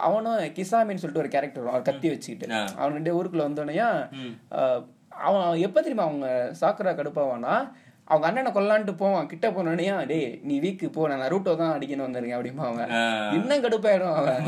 [0.07, 1.87] அவனும் கிசாமின்னு சொல்லிட்டு ஒரு கேரக்டர் வரும்.
[1.89, 2.47] கத்தி வச்சுக்கிட்டு.
[2.79, 3.77] அவன் ரெண்டே ஊருக்குள்ள வந்தோடனே
[5.23, 6.27] அவன் எப்ப தெரியுமா அவங்க
[6.61, 7.55] சாக்குரா கடுப்பாவானா
[8.07, 12.37] அவங்க அண்ணனை கொல்லான்ட்டு போவான் கிட்ட போனோடனே டேய் நீ வீக்கு போ நான் நருட்டோ தான் அடிக்கணும் வந்திருக்கேன்
[12.37, 12.91] அப்படிமா அவன்.
[13.35, 14.43] இன்னும் கடுப்பாயிடும் அவன்.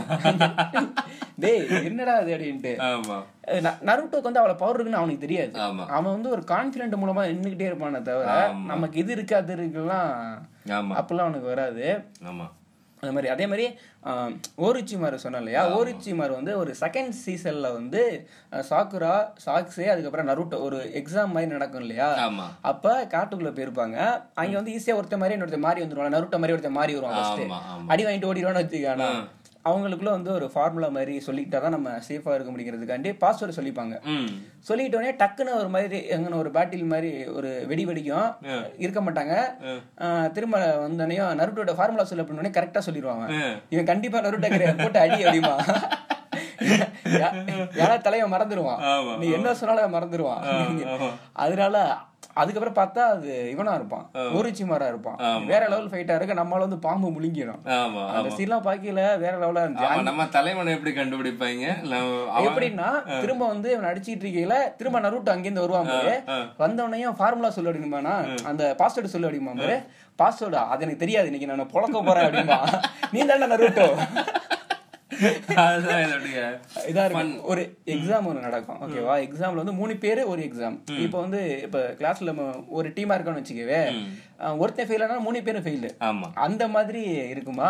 [1.40, 2.74] டேய் என்னடா அது அப்படின்ட்டு.
[3.90, 5.54] நருட்டோக்கு வந்து அவ்வளவு பவர் இருக்குன்னு அவனுக்கு தெரியாது.
[5.90, 8.30] அவன் வந்து ஒரு கான்பிடென்ட் மூலமா நின்னுகிட்டே இருப்பானே தவிர.
[8.72, 10.12] நமக்கு இது இருக்கு அது இருக்குலாம்
[11.02, 11.88] அப்பெல்லாம் அவனுக்கு வராது.
[12.32, 12.48] ஆமா.
[13.02, 13.30] அந்த மாதிரி.
[13.34, 13.66] அதே மாதிரி
[14.66, 15.62] ஓரிச்சிமார் சொன்னேன் இல்லையா?
[15.78, 18.02] ஓரிச்சிமார் வந்து ஒரு செகண்ட் சீசன்ல வந்து
[18.70, 19.14] சாக்குரா
[19.46, 22.08] சாக்ஸே அதுக்கப்புறம் நருட்டோ ஒரு எக்ஸாம் மாதிரி நடக்கும் இல்லையா?
[22.72, 23.98] அப்ப காட்டுக்குள்ள போயிருப்பாங்க.
[24.42, 27.22] அங்க வந்து ஈஸியா ஒருத்த மாதிரி இன்னொருத்த மாறி வந்துருவாங்க நருட்டோ மாதிரி ஒருத்த மாறி வருவாங்க
[27.94, 29.10] அடி வாங்கிட்டு ஓடிடுவான்னு வச்சுக்கானா
[29.68, 33.96] அவங்களுக்குள்ள வந்து ஒரு ஃபார்முலா மாதிரி சொல்லிக்கிட்டா தான் நம்ம சேஃபா இருக்க முடிக்கிறதுக்காண்டி பாஸ்வேர்டு சொல்லிப்பாங்க.
[34.70, 38.30] சொல்லிட்டோடனே டக்குன்னு ஒரு மாதிரி எங்கன ஒரு பேட்டில் மாதிரி ஒரு வெடி வெடிக்கும்.
[38.86, 39.36] இருக்க மாட்டாங்க.
[40.38, 43.28] திரும்ப வந்தோடனையும் நருட்டோட ஃபார்முலா சொல்லு அப்படின்னே கரெக்டா சொல்லிடுவாங்க
[43.76, 45.56] இவன் கண்டிப்பா நருட்டோ கிடையாது போட்டு அடி அப்படிமா
[47.80, 48.82] யாரா தலைவன் மறந்துடுவான்
[49.22, 50.44] நீ என்ன சொன்னாலும் மறந்துடுவான்
[51.44, 51.78] அதனால
[52.42, 54.06] அதுக்கப்புறம் பார்த்தா அது இவனா இருப்பான்.
[54.38, 55.18] ஓரிச்சிமாரா இருப்பான்.
[55.52, 57.62] வேற லெவல் ஃபைட்டா இருக்கு நம்மளால வந்து பாம்பு முழுங்கிடும்
[58.18, 60.08] அந்த சீன்லாம் பாக்கல வேற லெவலா இருந்துச்சு.
[60.10, 61.66] நம்ம தலைவனை எப்படி கண்டுபிடிப்பாங்க?
[62.48, 62.90] எப்படின்னா
[63.24, 66.16] திரும்ப வந்து இவன் அடிச்சிட்டு இருக்கையில திரும்ப நருட்டோ அங்கிருந்து வருவான் பாரு.
[66.64, 68.16] வந்தவனையும் ஃபார்முலா சொல்ல அப்படிமானா
[68.52, 69.78] அந்த பாஸ்வேர்டு சொல்ல பாரு?
[70.22, 71.30] பாஸ்வேர்டு அது எனக்கு தெரியாது.
[71.32, 72.60] இன்னைக்கு நான் பொழக்க போறேன் அப்படிமா
[73.14, 73.88] நீ தானே நருட்டோ?
[76.90, 77.62] இதா இருக்கும் ஒரு
[77.94, 78.80] எக்ஸாம் ஒன்று நடக்கும்.
[78.86, 82.34] ஓகேவா எக்ஸாம்ல வந்து மூணு பேரு ஒரு எக்ஸாம் இப்போ வந்து இப்போ கிளாஸ்ல
[82.78, 83.80] ஒரு டீமா இருக்கோம்னு வச்சுக்கவே
[84.64, 85.88] ஒருத்தன் ஃபெயில் ஆனா மூணு பேரும் ஃபெயில்
[86.46, 87.00] அந்த மாதிரி
[87.34, 87.70] இருக்குமா?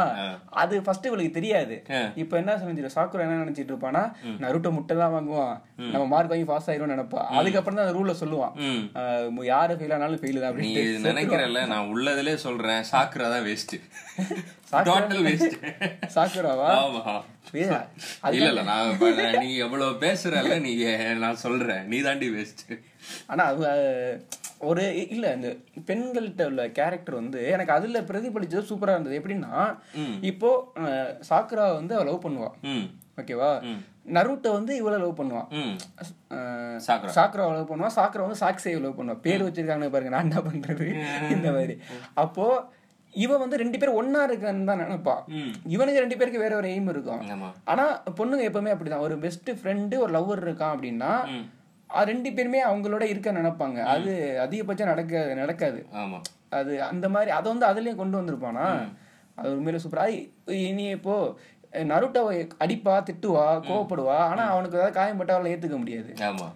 [0.61, 1.75] அது ஃபர்ஸ்ட் இவளுக்கு தெரியாது.
[2.21, 4.01] இப்போ என்ன செஞ்சிரு சாக்குரா என்ன நினைச்சிட்டு இருப்பானா
[4.43, 5.53] நருட்டோ முட்டை தான் வாங்குவான்
[5.93, 7.21] நம்ம மார்க் வாங்கி பாஸ் ஆயிரும் நினைப்பா.
[7.39, 8.53] அதுக்கப்புறம் தான் ரூல்ல சொல்லுவான்.
[9.53, 13.75] யாரு ஃபெயில் ஆனாலும் ஃபெயில் தான் அப்படின்னு இது நினைக்கிறல்ல நான் உள்ளதுலே சொல்றேன் சாக்குரா தான் வேஸ்ட்
[14.89, 15.55] டோட்டல் வேஸ்ட்
[16.15, 17.15] சாக்குராவா ஆமா.
[18.37, 20.73] இல்ல இல்ல நான் நீ எவ்வளவு பேசுறல்ல நீ
[21.23, 21.83] நான் சொல்றேன்.
[21.91, 22.63] நீ தாண்டி வேஸ்ட்
[23.31, 23.65] ஆனா அது
[24.69, 24.83] ஒரு
[25.15, 25.49] இல்ல இந்த
[25.89, 29.19] பெண்கள்கிட்ட உள்ள கேரக்டர் வந்து எனக்கு அதுல பிரதிபலிச்சது சூப்பரா இருந்தது.
[29.21, 29.51] எப்படின்னா
[30.31, 30.49] இப்போ
[31.29, 32.49] சாக்குரா வந்து அவ லவ் பண்ணுவா.
[33.21, 33.51] ஓகேவா
[34.15, 35.47] நருட்டோ வந்து இவளை லவ் பண்ணுவான்.
[37.17, 37.91] சாக்குரா லவ் பண்ணுவா.
[37.99, 39.17] சாக்குரா வந்து சாக்ஸே லவ் பண்ணுவா.
[39.27, 40.87] பேர் வச்சிருக்காங்க பாருங்க நான் என்ன பண்றது?
[41.35, 41.75] இந்த மாதிரி.
[42.23, 42.47] அப்போ
[43.23, 45.15] இவன் வந்து ரெண்டு பேரும் ஒன்னா இருக்கான்னு தான் நினைப்பா.
[45.75, 47.21] இவனுக்கு ரெண்டு பேருக்கு வேற ஒரு எய்ம் இருக்கும்.
[47.71, 47.85] ஆனா
[48.19, 49.05] பொண்ணுங்க எப்பவுமே அப்படிதான்.
[49.07, 51.11] ஒரு பெஸ்ட் ஃப்ரெண்டு ஒரு லவ்வர் இருக்கான் அப்படின்னா
[51.89, 53.79] அது ரெண்டு பேருமே அவங்களோட இருக்க நினைப்பாங்க.
[53.95, 54.13] அது
[54.45, 55.79] அதிகபட்சம் நடக்க நடக்காது.
[56.59, 58.65] அது அந்த மாதிரி அதை வந்து அதுலயும் கொண்டு வந்திருப்பானா?
[59.37, 60.05] அது உண்மையில சூப்பரா
[60.67, 61.15] இனி இப்போ
[61.91, 66.11] நருட்டோவை அடிப்பா திட்டுவா கோவப்படுவா ஆனா அவனுக்கு ஏதாவது காயம்பட்டா அவளை ஏத்துக்க முடியாது.
[66.29, 66.47] ஆமா.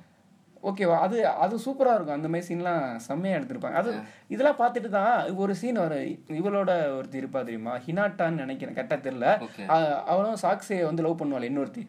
[0.64, 2.08] ஓகேவா அது அது சூப்பரா இருக்கும்.
[2.08, 3.74] அந்த மாதிரி சீன்லாம் செம்மையா எடுத்திருப்பாங்க.
[3.74, 3.96] அது
[4.28, 5.96] இதெல்லாம் பார்த்துட்டு தான் ஒரு சீன் வர
[6.40, 7.78] இவளோட ஒருத்தி இருப்பா தெரியுமா?
[7.78, 8.76] ஹினாட்டான்னு நினைக்கிறேன்.
[8.76, 9.48] கரெக்டா தெரியல.
[9.48, 9.70] Okay.
[9.70, 11.88] அ- அவளும் சாக்ஸே வந்து லவ் பண்ணுவாள் இன்னொருத்தி.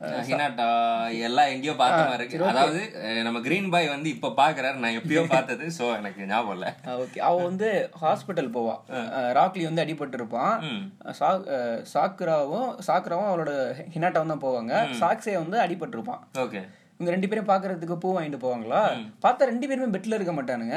[0.00, 0.66] ஹினாட்டா
[1.18, 2.46] எல்லாம் எங்கேயோ பார்த்த மாதிரி இருக்கு.
[2.46, 2.80] அதாவது
[3.22, 5.70] நம்ம கிரீன் பாய் வந்து இப்ப பாக்குறாரு நான் எப்பயோ பார்த்தது.
[5.78, 6.74] சோ எனக்கு ஞாபகம் இல்ல.
[6.86, 8.74] ஓகே அவ வந்து ஹாஸ்பிட்டல் போவா.
[9.32, 10.62] ராக்லி வந்து அடிபட்டு இருப்பான்
[11.20, 13.52] சா- அஹ் சாக்குராவும் சாக்குராவும் அவளோட
[13.94, 14.72] ஹினாட்டாவும் தான் போவாங்க.
[15.00, 16.62] சாக்ஸே வந்து அடிபட்டு இருப்பான் ஓகே
[17.02, 18.82] இவங்க ரெண்டு பேரும் பாக்குறதுக்கு பூ வாங்கிட்டு போவாங்களா?
[19.22, 20.76] பார்த்தா ரெண்டு பேருமே பெட்ல இருக்க மாட்டானுங்க.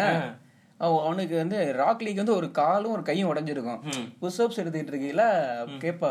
[0.80, 3.82] அவ- அவனுக்கு வந்து ராக்லிக்கு வந்து ஒரு காலும் ஒரு கையும் உடைஞ்சிருக்கும்.
[4.22, 5.24] புஷ்அப்ஸ் எடுத்துக்கிட்டு இருக்கையில
[5.80, 6.10] கேப்பா.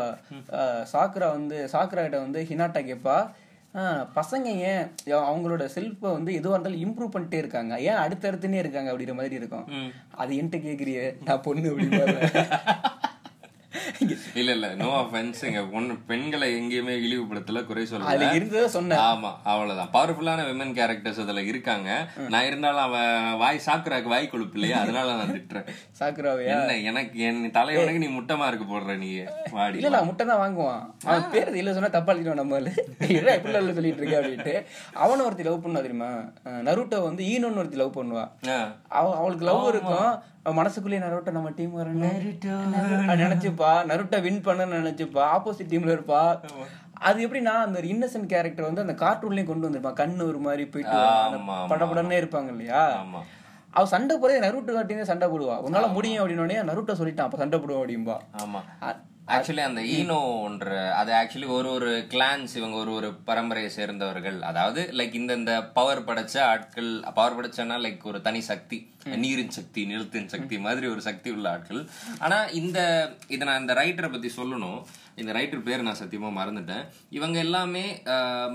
[0.51, 3.17] அஹ் சாக்குரா வந்து சாக்குரா கிட்ட வந்து ஹினாட்டா கேப்பா.
[3.73, 4.83] "ஆஹ், பசங்க ஏன்
[5.21, 7.79] அவங்களோட செல்ஃபை வந்து எதுவாக இருந்தாலும் இம்ப்ரூவ் பண்ணிட்டே இருக்காங்க.
[7.81, 9.65] ஏன் அடுத்தடுத்துனே இருக்காங்க அப்படிங்கிற மாதிரி இருக்கும்.
[10.15, 11.87] அது என்கிட்ட கேக்குறியே நான் பொண்ணு அப்படி
[14.39, 19.01] இல்ல இல்ல நோ அஃபென்ஸ் இங்க பொண்ணு பெண்களை எங்கேயுமே இழிவுபடுத்தல குறை அதுல சொல்லல இருந்ததை சொன்னேன்.
[19.11, 19.91] ஆமா அவ்வளவுதான்.
[19.95, 21.89] பவர்ஃபுல்லான விமன் கேரக்டர்ஸ் அதுல இருக்காங்க.
[22.33, 24.79] நான் இருந்தாலும் அவன் வாய் சாக்குறாக்கு வாய் கொழுப்பு இல்லையா?
[24.85, 25.69] அதனால நான் திட்டுறேன்.
[25.99, 29.11] சாக்குராவையா என்ன எனக்கு என் தலைவனுக்கு நீ முட்டை மார்க் போடுற நீ?
[29.57, 29.79] வாடி.
[29.85, 30.83] இல்ல முட்டை தான் வாங்குவான்.
[31.09, 34.55] அவன் பேர் இல்ல சொன்னா தப்பா எழுதிடுவான் நம்ம இல்ல எப்படி இல்ல சொல்லிட்டு இருக்க அப்படின்ட்டு.
[35.05, 36.11] அவனை ஒருத்தி லவ் பண்ணுவா தெரியுமா?
[36.69, 38.25] நருட்டோ வந்து ஈனோன்னு ஒருத்தி லவ் பண்ணுவா.
[38.99, 39.99] அவ அவளுக்கு லவ் இருக்கும்.
[40.05, 40.13] அவ
[40.53, 41.77] மனசுக்குள்ளேயே நருட்டோ நம்ம டீம்
[43.21, 46.21] நினைச்சுப்பா நருட்டோ வின் பண்ண நினைச்சுப்பா ஆப்போசிட் டீம்ல இருப்பா.
[46.99, 50.97] அது எப்படின்னா அந்த இன்னசென்ட் கேரக்டர் வந்து அந்த கார்ட்டூன்லயும் கொண்டு வந்திருப்பான் கண்ணு ஒரு மாதிரி போயிட்டு
[51.71, 52.83] படபடன்னே இருப்பாங்க இல்லையா?
[53.01, 53.21] ஆமா.
[53.73, 55.55] அவ சண்டை போறதே நருட்டோ காட்டினே சண்டை போடுவா.
[55.59, 58.61] உன்னால முடியும் அப்படின்னோடனே நருட்டோ சொல்லிட்டான் அப்ப சண்டை போடுவோம் அப்படின்பா ஆமா.
[59.33, 64.41] ஆக்சுவலி அந்த ஈனோன்ற அது ஆக்சுவலி ஒரு ஒரு கிளான்ஸ் இவங்க ஒரு ஒரு பரம்பரையை சேர்ந்தவர்கள்.
[64.41, 68.79] அதாவது லைக் இந்த இந்த பவர் படைச்ச ஆட்கள் பவர் படைச்சனா லைக் ஒரு தனி சக்தி
[69.23, 71.81] நீரின் சக்தி நிலத்தின் சக்தி மாதிரி ஒரு சக்தி உள்ள ஆட்கள்.
[72.19, 72.79] ஆனா இந்த
[73.27, 74.79] இதை நான் இந்த ரைட்டரை பத்தி சொல்லணும்.
[75.15, 76.87] இந்த ரைட்டர் பேர் நான் சத்தியமாக மறந்துட்டேன்.
[77.09, 78.01] இவங்க எல்லாமே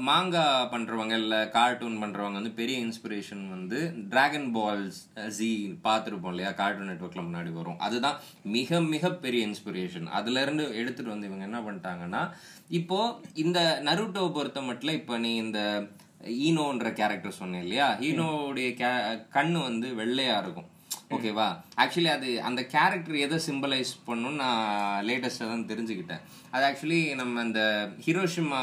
[0.06, 6.50] மாங்கா பண்ணுறவங்க இல்லை கார்ட்டூன் பண்ணுறவங்க வந்து பெரிய இன்ஸ்பிரேஷன் வந்து டிராகன் பால்ஸ் ஜி பார்த்துருப்போம் இல்லையா?
[6.50, 7.78] கார்ட்டூன் நெட்ஒர்க்கில் முன்னாடி வரும்.
[7.78, 12.30] அதுதான் மிக மிக பெரிய இன்ஸ்பிரேஷன் அதுலேருந்து எடுத்துகிட்டு வந்து இவங்க என்ன பண்ணிட்டாங்கன்னா
[12.68, 15.86] இப்போது இந்த நருட்டோவை பொறுத்த மட்டும் இப்போ நீ இந்த
[16.24, 17.98] ஈனோன்ற கேரக்டர் சொன்னேன் இல்லையா?
[17.98, 20.69] ஈனோடைய கே- கண்ணு வந்து வெள்ளையாக இருக்கும்.
[21.10, 21.46] ஓகேவா?
[21.76, 26.22] ஆக்சுவலி அது அந்த கேரக்டர் எதை சிம்பலைஸ் பண்ணும் நான் லேட்டஸ்டாக தான் தெரிஞ்சுக்கிட்டேன்.
[26.50, 27.60] அது ஆக்சுவலி நம்ம அந்த
[28.06, 28.60] ஹிரோஷிமா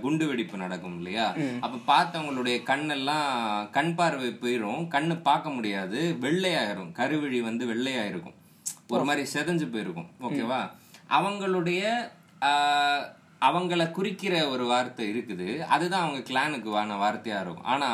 [0.00, 1.26] குண்டு வெடிப்பு நடக்கும் இல்லையா?
[1.60, 3.28] அப்ப பார்த்தவங்களுடைய கண்ணெல்லாம்
[3.70, 6.16] கண் பார்வை போயிடும் கண்ணு பார்க்க முடியாது.
[6.20, 6.92] வெள்ளையாயிரும்.
[6.92, 8.36] கருவிழி வந்து வெள்ளையாயிருக்கும்.
[8.88, 10.10] ஒரு மாதிரி செதஞ்சு போயிருக்கும்.
[10.20, 10.60] ஓகேவா?
[11.10, 11.82] அவங்களுடைய
[12.42, 13.02] ஆஹ்,
[13.42, 15.66] அவங்கள குறிக்கிற ஒரு வார்த்தை இருக்குது.
[15.66, 17.64] அதுதான் அவங்க கிளானுக்கு வான வார்த்தையா இருக்கும்.
[17.64, 17.90] ஆனா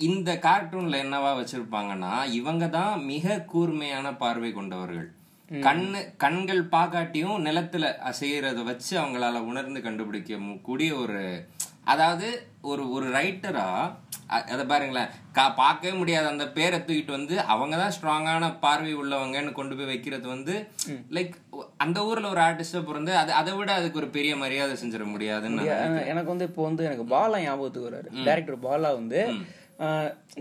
[0.00, 5.06] இந்த கார்ட்டூன்ல என்னவா வச்சிருப்பாங்கன்னா இவங்க தான் மிக கூர்மையான பார்வை கொண்டவர்கள்.
[5.50, 11.20] கண்ணு கண்கள் பாக்காட்டியும் நிலத்துல அசையறத வச்சு அவங்களால உணர்ந்து கண்டுபிடிக்க கூடிய ஒரு
[11.84, 12.28] அதாவது
[12.64, 13.66] ஒரு ஒரு ரைட்டரா
[14.46, 15.10] அதை பாருங்களேன்.
[15.32, 16.26] கா பார்க்கவே முடியாத.
[16.30, 20.54] அந்த பேரை தூக்கிட்டு வந்து அவங்க தான் ஸ்ட்ராங்கான பார்வை உள்ளவங்கன்னு கொண்டு போய் வைக்கிறது வந்து
[21.14, 21.34] லைக்
[21.78, 25.66] அந்த ஊர்ல ஒரு ஆர்டிஸ்டா பிறந்து அது அதை விட அதுக்கு ஒரு பெரிய மரியாதை செஞ்சிட முடியாதுன்னு
[26.06, 28.10] எனக்கு- வந்து இப்போ வந்து எனக்கு பாலா ஞாபகத்துக்கு வராரு.
[28.26, 29.20] டேரக்டர் பாலா வந்து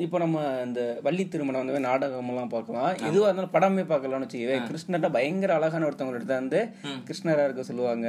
[0.04, 2.90] இப்போ நம்ம இந்த வள்ளி திருமணம் வந்து நாடகமெல்லாம் பார்க்கலாம்.
[3.08, 6.60] எதுவாக இருந்தாலும் படமே பார்க்கலாம்னு வச்சுக்கவே கிருஷ்ணர்ட்ட பயங்கர அழகான ஒருத்தவங்க எடுத்தா வந்து
[7.08, 8.08] கிருஷ்ணரா இருக்க சொல்லுவாங்க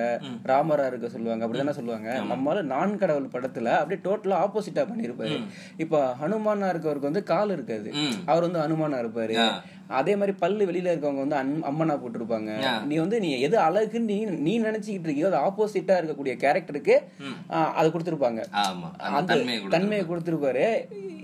[0.51, 2.11] ராமரா இருக்க சொல்லுவாங்க அப்படிதானே சொல்லுவாங்க.
[2.33, 5.39] நம்மளால நான் கடவுள் படத்துல அப்படியே டோட்டலா ஆப்போசிட்டா பண்ணிருப்பாரு.
[5.85, 7.91] இப்போ ஹனுமானா இருக்கவருக்கு வந்து கால் இருக்காது.
[8.31, 9.37] அவர் வந்து ஹனுமானா இருப்பாரு.
[9.89, 12.61] அதே மாதிரி பல்லு வெளியில இருக்கவங்க வந்து அன்- அம்மனா போட்டிருப்பாங்க.
[12.85, 16.97] நீ வந்து நீ எது அழகுன்னு நீ நீ நினைச்சுக்கிட்டு இருக்கியோ அது ஆப்போசிட்டா இருக்கக்கூடிய கேரக்டருக்கு
[17.73, 18.41] அது கொடுத்துருப்பாங்க.
[18.99, 20.67] அந்த தன்மையை கொடுத்து தன்மையை கொடுத்துருப்பாரு.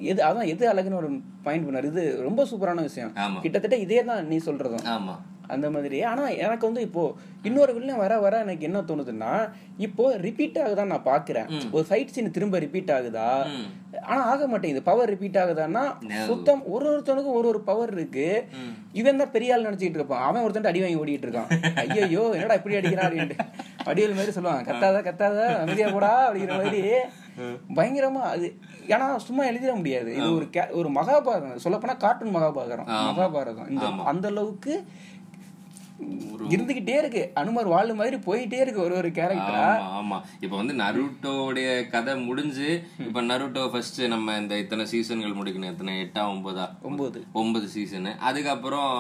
[0.01, 1.11] எது அதான் எது அழகுன்னு ஒரு
[1.43, 1.85] பாயிண்ட் பண்ணாரு.
[1.85, 3.13] இது ரொம்ப சூப்பரான விஷயம்.
[3.41, 4.85] கிட்டத்தட்ட இதே தான் நீ சொல்றதும்.
[4.89, 5.15] ஆமா.
[5.57, 5.99] அந்த மாதிரி.
[6.13, 7.05] ஆனா எனக்கு வந்து இப்போ
[7.49, 9.33] இன்னொரு வில்லன் வர வர எனக்கு என்ன தோணுதுன்னா
[9.87, 11.49] இப்போ ரிப்பீட் ஆகுதான் நான் பாக்குறேன்.
[11.77, 13.29] ஒரு ஃபைட் சீன் திரும்ப ரிப்பீட் ஆகுதா?
[14.11, 14.89] ஆனா ஆக மாட்டேங்குது.
[14.91, 15.85] பவர் ரிப்பீட் ஆகுதான்னா
[16.29, 18.29] சுத்தம் ஒரு ஒருத்தனுக்கும் ஒரு ஒரு பவர் இருக்கு.
[19.01, 20.25] இவன் தான் பெரிய ஆள் நினைச்சிட்டு இருப்பான்.
[20.29, 21.51] அவன் ஒருத்தன் அடி வாங்கி ஓடிட்டு இருக்கான்.
[21.83, 23.39] ஐயோ என்னடா இப்படி அடிக்கிறான் அப்படின்ட்டு.
[23.89, 24.65] வடிவேல் மாதிரி சொல்லுவான்.
[24.71, 26.83] கத்தாத கத்தாத அமைதியா போடா அப்படிங்கிற மாதிரி.
[27.77, 28.49] பயங்கரமா அது.
[28.93, 30.11] ஏன்னா சும்மா எழுதிட முடியாது.
[30.19, 30.47] இது ஒரு
[30.81, 31.63] ஒரு மகாபாரதம்.
[31.65, 32.89] சொல்லப்போனா கார்ட்டூன் மகாபாரதம்.
[33.11, 33.69] மகாபாரதம்.
[33.75, 34.75] இந்த அந்த அளவுக்கு
[36.49, 37.31] இருந்துகிட்டே இருக்கு.
[37.35, 39.67] அனுமர் வாழ் மாதிரி போயிட்டே இருக்கு ஒரு ஒரு கேரக்டரா
[39.99, 45.71] ஆமா இப்ப வந்து நருட்டோடைய கதை முடிஞ்சு இப்ப நருட்டோ ஃபர்ஸ்ட் நம்ம இந்த இத்தனை சீசன்கள் முடிக்கணும்.
[45.73, 45.95] எத்தனை?
[46.03, 46.67] எட்டா ஒன்பதா?
[46.83, 47.25] ஒன்பது.
[47.33, 48.93] ஒன்பது சீசனு அதுக்கப்புறம்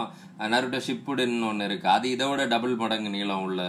[0.52, 1.86] நருட்டோ ஷிப்புடன் ஒன்று இருக்கு.
[1.94, 3.62] அது இதோட டபுள் மடங்கு நீளம் உள்ள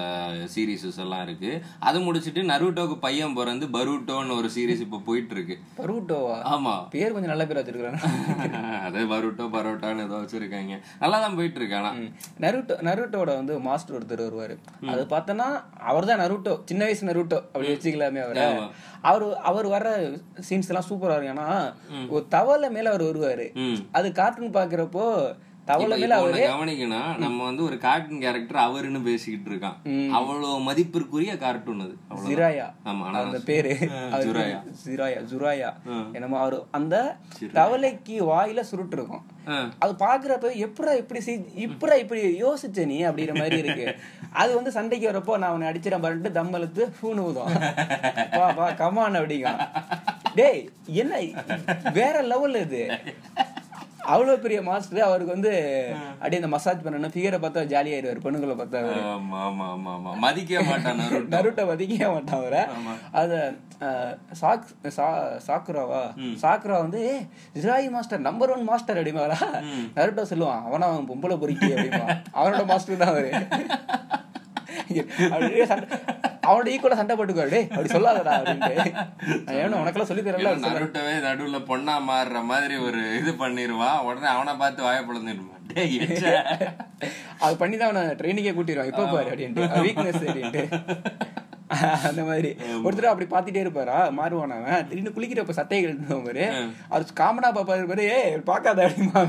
[0.54, 1.52] சீரீஸஸ் எல்லாம் இருக்கு.
[1.88, 5.56] அது முடிச்சிட்டு நருட்டோக்கு பையன் பிறந்து பருட்டோன்னு ஒரு சீரீஸ் இப்போ போயிட்டு இருக்கு.
[5.80, 6.76] பருட்டோவா ஆமா.
[6.96, 8.00] பேர் கொஞ்சம் நல்ல பேர் வச்சிருக்காங்க
[8.88, 10.74] அதே பருட்டோ பரோட்டான்னு ஏதோ வச்சிருக்காங்க.
[11.04, 11.92] நல்லா தான் போயிட்டு இருக்கு ஆனா.
[12.46, 14.58] நருட்டோ நருட்டோட வந்து மாஸ்டர் ஒருத்தர் வருவாரு.
[14.94, 15.50] அது பார்த்தோன்னா
[15.92, 18.46] அவர் தான் நருட்டோ சின்ன வயசு நருட்டோ அப்படி வச்சுக்கலாமே அவரை.
[19.12, 19.90] அவரு அவர் வர்ற
[20.50, 21.36] சீன்ஸ் எல்லாம் சூப்பரா இருக்கும்.
[21.36, 21.48] ஏன்னா
[22.16, 23.48] ஒரு தவளை மேல அவர் வருவாரு.
[24.00, 25.06] அது கார்ட்டூன் பாக்குறப்போ
[25.68, 29.78] கவனிக்கணும் நம்ம வந்து ஒரு கார்ட்டூன் கேரக்டர் அவருன்னு பேசிக்கிட்டு இருக்கான்.
[30.18, 31.96] அவ்வளவு மதிப்பிற்குரிய கார்ட்டூன் அது.
[32.26, 33.74] ஜிராயா ஆமா அந்த பேரு.
[34.16, 34.58] அது ஜுராயா.
[34.84, 35.20] ஜிராயா.
[35.32, 35.70] ஜுராயா
[36.18, 36.60] என்னமோ அவரு.
[36.80, 36.96] அந்த
[37.60, 39.24] தவளைக்கு வாயில சுருட்டு இருக்கும்.
[39.84, 41.22] அது பாக்குறப்ப எப்படா இப்படி
[41.68, 43.88] இப்படா இப்படி யோசிச்ச நீ அப்படிங்கிற மாதிரி இருக்கு.
[44.42, 47.52] அது வந்து சண்டைக்கு வரப்போ நான் உன்னை அடிச்சிடறேன் பாருட்டு தம் அழுத்து பூணு ஊதும்.
[48.38, 49.52] வா வா கமான் அப்படிங்க
[50.40, 50.64] டேய்
[51.02, 51.16] என்ன
[52.00, 52.84] வேற லெவல் இது.
[54.06, 55.52] அவ்வளவு பெரிய மாஸ்டர் அவருக்கு வந்து
[56.14, 57.14] அப்படியே இந்த மசாஜ் பண்ணணும்.
[57.14, 58.80] ஃபிகரை பார்த்தா ஜாலியாயிருவாரு பெண்ணுங்களை பார்த்தா.
[59.10, 60.12] ஆமா ஆமா ஆமா ஆமா.
[60.16, 61.66] மதிக்க மாட்டான் நருட்டோ.
[61.66, 62.64] மதிக்கவே மாட்டான் அவரை.
[63.12, 63.34] அத
[64.32, 65.16] சாக் சா-
[65.48, 66.02] சாக்குராவா?
[66.42, 67.16] சாக்குரா வந்து ஏ
[67.56, 69.40] Jiraiya master number one master அப்படிமாரா
[69.96, 70.64] Naruto சொல்லுவான்.
[70.64, 73.32] அவனா அவன் பொம்பளை பொறுக்கி அப்படிமா அவனோட மாஸ்டர் தான் அவரு.
[75.34, 75.88] அப்படியே சண்டை
[76.48, 77.52] அவனோட ஈக்குவலா சண்டை போட்டுக்குவாரு.
[77.56, 78.76] டேய் அப்படி சொல்லாதடா அப்படின்ட்டு.
[79.60, 84.56] ஏன்னா உனக்கெல்லாம் சொல்லி தரல இவன் நருட்டோவே நடுவுல பொண்ணா மாறுற மாதிரி ஒரு இது பண்ணிருவான் உடனே அவனை
[84.64, 85.52] பார்த்து வாய பிளந்துடுவான்.
[87.44, 89.86] அது பண்ணி தான் அவனை ட்ரைனிங்கே கூட்டிடுவான் இப்ப பாரு அப்படின்ட்டு.
[89.86, 90.64] வீக்னஸ் அப்படின்ட்டு.
[92.08, 92.50] அந்த மாதிரி.
[92.86, 93.98] ஒருத்தர் அப்படி பாத்துட்டே இருப்பாரா?
[94.18, 94.86] மாறுவான் அவன்.
[94.90, 96.46] திடீர்னு குளிக்கிறப்ப சட்டையை கழுத்துவான் பாரு.
[96.92, 98.20] அவர் காமனா பாப்பா இருப்பாரு ஏ
[98.52, 99.22] பார்க்காத அப்படிமா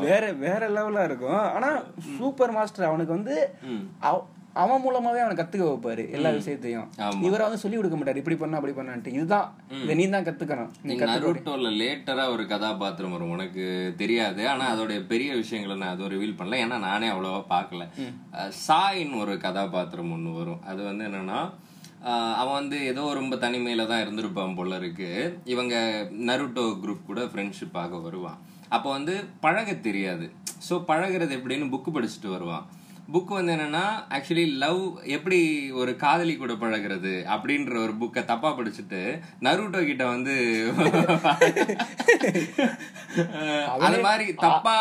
[0.00, 1.38] வேற வேற லெவலா இருக்கும்.
[1.38, 1.82] ஆனா
[2.18, 3.54] சூப்பர் மாஸ்டர் அவனுக்கு வந்து
[4.00, 6.90] அவ- அவன் மூலமாவே அவனை கத்துக்க வைப்பாரு எல்லா விஷயத்தையும்.
[7.22, 9.06] இவரை வந்து சொல்லி கொடுக்க மாட்டாரு இப்படி பண்ண அப்படி பண்ணான்ட்டு.
[9.06, 9.54] இதுதான்.
[9.82, 10.70] இதை நீ தான் கத்துக்கணும்
[11.42, 13.30] நருட்டோல லேட்டரா ஒரு கதாபாத்திரம் வரும்.
[13.30, 14.48] உனக்கு தெரியாது.
[14.48, 16.56] ஆனா அதோடைய பெரிய விஷயங்களை நான் அதுவும் ரிவீல் பண்ணல.
[16.56, 17.88] ஏன்னா நானே அவ்வளவா பார்க்கல.
[18.32, 20.60] அஹ் சாயின்னு ஒரு கதாபாத்திரம் ஒண்ணு வரும்.
[20.66, 21.50] அது வந்து என்னன்னா
[22.34, 25.38] அவன் வந்து ஏதோ ரொம்ப தனிமையில தான் இருந்திருப்பான் போல இருக்கு.
[25.44, 28.38] இவங்க நருட்டோ குரூப் கூட ஃப்ரெண்ட்ஷிப் ஆக வருவான்.
[28.70, 30.26] அப்போ வந்து பழக தெரியாது.
[30.68, 32.66] ஸோ பழகுறது எப்படின்னு புக்கு படிச்சுட்டு வருவான்.
[33.14, 33.84] புக் வந்து என்னன்னா
[34.16, 34.82] ஆக்சுவலி லவ்
[35.14, 35.38] எப்படி
[35.80, 39.00] ஒரு காதலி கூட பழகுறது அப்படின்ற ஒரு புக்கை தப்பா படிச்சுட்டு
[39.46, 40.34] நருட்டோ கிட்ட வந்து
[43.86, 44.76] அது மாதிரி தப்பா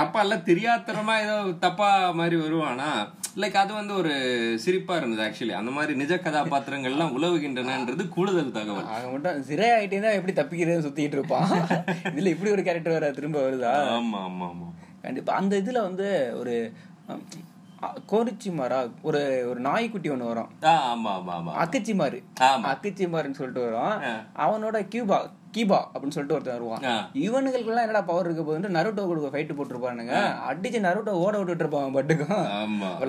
[0.00, 2.90] தப்பா இல்ல தெரியாத்தனமா ஏதோ தப்பா மாதிரி வருவானா?
[3.36, 4.12] லைக் அது வந்து ஒரு
[4.58, 8.86] சிரிப்பா இருந்தது ஆக்சுவலி அந்த மாதிரி நிஜ கதாபாத்திரங்கள்லாம் உலவுகின்றனன்றது கூடுதல் தகவல்.
[8.88, 11.48] அவன் மட்டும் சிறை ஆயிட்டே தான் எப்படி தப்பிக்கிறது சுத்திட்டு இருப்பான்?
[12.12, 13.72] இதுல இப்படி ஒரு கேரக்டர் வர திரும்ப வருதா?
[13.96, 14.68] ஆமா ஆமா ஆமா.
[15.02, 15.32] கண்டிப்பா.
[15.34, 16.54] அந்த இதுல வந்து ஒரு
[18.10, 18.78] கோரிச்சிமாரா?
[19.02, 20.50] ஒரு ஒரு நாய்க்குட்டி ஒண்ணு வரும்.
[20.72, 21.54] ஆமா ஆமா ஆமா.
[21.62, 22.18] அக்கச்சிமாரு.
[22.72, 23.96] அக்கச்சிமாருன்னு சொல்லிட்டு வரும்.
[24.38, 25.18] அவனோட கியூபா
[25.56, 26.84] கீபா அப்படின்னு சொல்லிட்டு ஒருத்தன் வருவான்.
[26.84, 26.92] ஆ.
[27.24, 30.14] இவனுங்களுக்குலாம் என்னடா பவர் இருக்க போகுதுன்னு நருட்டோ கொடுக்க ஃபைட் போட்டுருப்பானுங்க.
[30.48, 32.42] அடிச்சு நருட்டோ ஓட விட்டுட்டு இருப்பான் பட்டுக்கும்.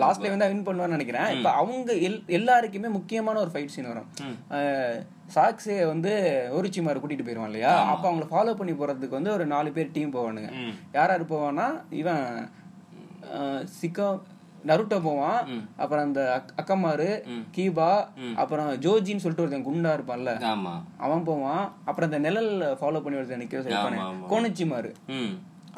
[0.03, 1.29] லாஸ்ட் டைம் தான் வின் பண்ணுவான்னு நினைக்கிறேன்.
[1.29, 4.09] இப்போ அவங்க எல் எல்லாருக்குமே முக்கியமான ஒரு ஃபைட் சீன் வரும்.
[5.35, 6.11] சாக்ஸே வந்து
[6.57, 7.73] ஓரிச்சிமாரு கூட்டிட்டு போயிருவான் இல்லையா?
[7.93, 10.51] அப்போ அவங்கள ஃபாலோ பண்ணி போறதுக்கு வந்து ஒரு நாலு பேர் டீம் போவானுங்க.
[10.91, 11.67] யார் யார் போவான்னா
[12.01, 12.25] இவன்
[13.79, 14.07] சிக்கா
[14.67, 15.47] நருட்டோ போவான்.
[15.77, 17.09] அப்புறம் அந்த அக்- அக்கமாரு
[17.55, 20.39] கீபா அப்புறம் ஜோஜின்னு சொல்லிட்டு ஒருத்தன் குண்டா இருப்பான்ல.
[20.97, 21.73] அவன் போவான்.
[21.85, 24.27] அப்புறம் அந்த நிழல் ஃபாலோ பண்ணி ஒருத்தன் நிக்க சொல்லிப்பானே ஆமா.
[24.29, 24.93] கோனிச்சிமாரு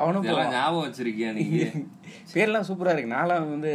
[0.04, 0.26] அவனும்
[0.58, 1.62] ஞாபகம் வச்சிருக்கியா நீங்க?
[2.34, 3.14] பேர்லாம் சூப்பரா இருக்கு.
[3.16, 3.72] நான்லாம் வந்து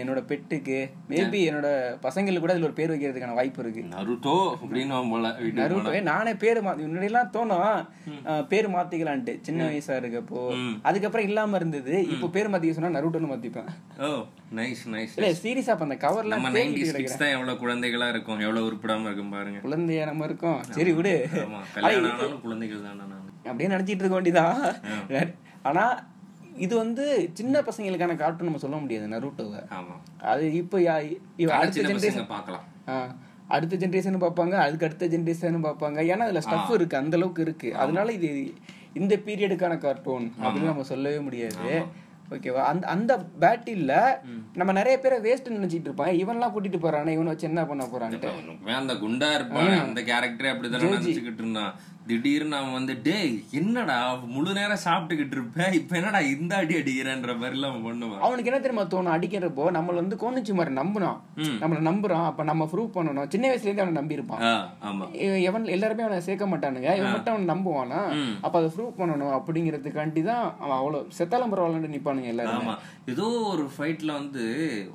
[0.00, 0.76] என்னோட பெட்டுக்கு
[1.10, 1.68] மேபி என்னோட
[2.04, 3.82] பசங்களுக்கு கூட இதுல ஒரு பேர் வைக்கிறதுக்கான வாய்ப்பு இருக்கு.
[3.94, 5.30] நருட்டோ அப்படின்னு போல.
[5.60, 9.34] நருட்டோ நானே பேர் மாத்தி முன்னாடி எல்லாம் தோணும் பேர் மாத்திக்கலான்ட்டு.
[9.48, 10.42] சின்ன வயசா இருக்கப்போ.
[10.90, 11.94] அதுக்கப்புறம் இல்லாம இருந்தது.
[12.14, 13.70] இப்போ பேர் மாத்திக்க சொன்னா நருட்டோன்னு மாத்திப்பேன்.
[14.06, 14.10] ஓ
[14.60, 18.42] நைஸ் நைஸ் இல்ல சீரியஸா அந்த கவர்லாம் நம்ம கிட்ஸ் தான் எவ்வளவு குழந்தைகளா இருக்கும்.
[18.46, 19.60] எவ்வளவு உருப்படாம இருக்கும் பாருங்க.
[19.66, 20.60] குழந்தையா நம்ம இருக்கோம்.
[20.78, 21.16] சரி விடு.
[21.76, 24.62] கல்யாணம் ஆனாலும் குழந்தைகள் தானே அப்படியே நினைச்சிட்டு இருக்க வேண்டியதான்
[25.70, 25.84] ஆனா
[26.64, 27.04] இது வந்து
[27.38, 29.60] சின்ன பசங்களுக்கான கார்ட்டூன் நம்ம சொல்ல முடியாது நருட்டோவை
[30.32, 30.78] அது இப்போ
[31.58, 32.66] அடுத்த ஜென்ரேஷன் பார்க்கலாம்.
[33.54, 35.98] அடுத்த ஜென்ரேஷன் பார்ப்பாங்க அதுக்கு அடுத்த ஜென்ரேஷன் பார்ப்பாங்க.
[36.12, 37.70] ஏன்னா அதுல ஸ்டஃப் இருக்கு அந்த அளவுக்கு இருக்கு.
[37.82, 38.30] அதனால இது
[39.00, 41.74] இந்த பீரியடுக்கான கார்ட்டூன் அப்படின்னு நம்ம சொல்லவே முடியாது.
[42.34, 43.94] ஓகேவா அந்த அந்த பேட்டில்ல
[44.58, 48.30] நம்ம நிறைய பேரை வேஸ்ட் நினைச்சிட்டு இருப்பாங்க இவன்லாம் கூட்டிட்டு போறானே இவனை வச்சு என்ன பண்ண போறான்ட்டு.
[48.82, 51.72] அந்த குண்டா இருப்பான் அந்த கேரக்டரே அப்படிதானே நினைச்சுக்கிட்டு இருந்தான்.
[52.06, 53.96] திடீர்னு அவன் வந்து டேய் என்னடா
[54.32, 58.22] முழு நேரம் சாப்பிட்டுக்கிட்டு இருப்பேன் இப்ப என்னடா இந்த அடி அடிக்கிறேன்ற மாதிரி எல்லாம் அவன் பண்ணுவான்.
[58.22, 59.14] அவனுக்கு என்ன தெரியுமா தோணும்?
[59.14, 61.18] அடிக்கிறப்போ நம்மள வந்து கோணிச்சு மாதிரி நம்புனான்.
[61.62, 62.26] நம்மள நம்புறான்.
[62.26, 63.28] அப்ப நம்ம ப்ரூவ் பண்ணணும்.
[63.28, 65.06] சின்ன வயசுல இருந்து அவனை நம்பி இருப்பான் ஆ, ஆமா.
[65.20, 66.90] இவன் எவன் எல்லாருமே அவனை சேர்க்க மாட்டானுங்க.
[66.96, 68.00] இவன் மட்டும் அவன் நம்புவானா?
[68.40, 72.68] அப்ப அதை ப்ரூவ் பண்ணணும் அப்படிங்கிறதுக்காண்டி தான் அவன் அவ்வளவு செத்தாலும் பரவாயில்லன்னு நிப்பானுங்க எல்லாரும்.
[73.06, 74.44] ஏதோ ஒரு ஃபைட்ல வந்து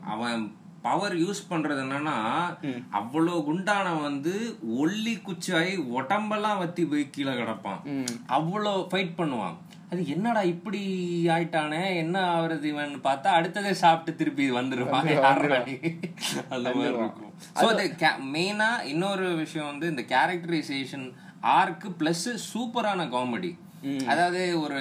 [0.08, 0.43] அவன்
[0.86, 2.16] பவர் யூஸ் பண்றது என்னன்னா
[3.00, 4.34] அவ்வளவு குண்டான வந்து
[4.82, 7.82] ஒல்லி குச்சாய் உடம்பெல்லாம் வத்தி போய் கீழே கிடப்பான்.
[8.38, 9.58] அவ்வளோ ஃபைட் பண்ணுவான்.
[9.92, 10.82] அது என்னடா இப்படி
[11.36, 11.82] ஆயிட்டானே?
[12.04, 12.94] என்ன ஆவறது இவன்?
[13.06, 15.06] பார்த்தா அடுத்ததே சாப்பிட்டு திருப்பி வந்துருவான்?
[16.56, 17.34] அந்த மாதிரி இருக்கும்.
[17.62, 17.68] ஸோ
[18.36, 21.08] மெயினா இன்னொரு விஷயம் வந்து இந்த கேரக்டரைசேஷன்
[21.58, 23.54] ஆர்க்கு பிளஸ் சூப்பரான காமெடி
[24.12, 24.80] அதாவது ஒரு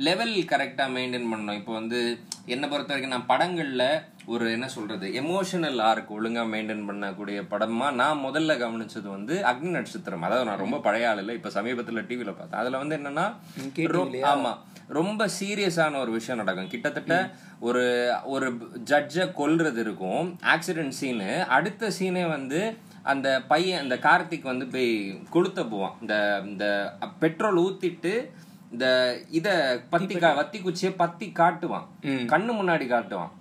[0.00, 1.54] லெவல் கரெக்டா மெயின்டைன் பண்ணணும்.
[1.54, 7.42] இப்போ வந்து என்னை பொறுத்த வரைக்கும் நான் படங்கள்ல ஒரு என்ன சொல்றது எமோஷனல் ஆர்க் ஒழுங்கா மெயின்டைன் பண்ணக்கூடிய
[7.50, 10.22] படமா நான் முதல்ல கவனிச்சது வந்து அக்னி நட்சத்திரம்.
[10.22, 12.60] அதாவது நான் ரொம்ப பழைய ஆள் இல்லை இப்ப சமீபத்துல டிவில பார்த்தேன்.
[12.60, 13.34] அதுல வந்து என்னன்னா
[13.76, 14.56] ரொ- ஆமா.
[14.88, 16.68] ரொம்ப சீரியஸான ஒரு விஷயம் நடக்கும்.
[16.68, 18.52] கிட்டத்தட்ட ஒரு ஒரு
[18.84, 20.38] ஜட்ஜை கொல்றது இருக்கும்.
[20.42, 25.94] ஆக்சிடென்ட் சீனு அடுத்த சீனே வந்து அந்த பையன் அந்த கார்த்திக் வந்து போய் கொளுத்த போவான்.
[26.00, 28.30] இந்த இந்த பெட்ரோல் ஊத்திட்டு
[28.72, 28.86] இந்த
[29.38, 29.48] இத
[29.90, 31.86] பத்தி வத்தி குச்சியை பத்தி காட்டுவான்.
[32.32, 33.32] கண்ணு முன்னாடி காட்டுவான்.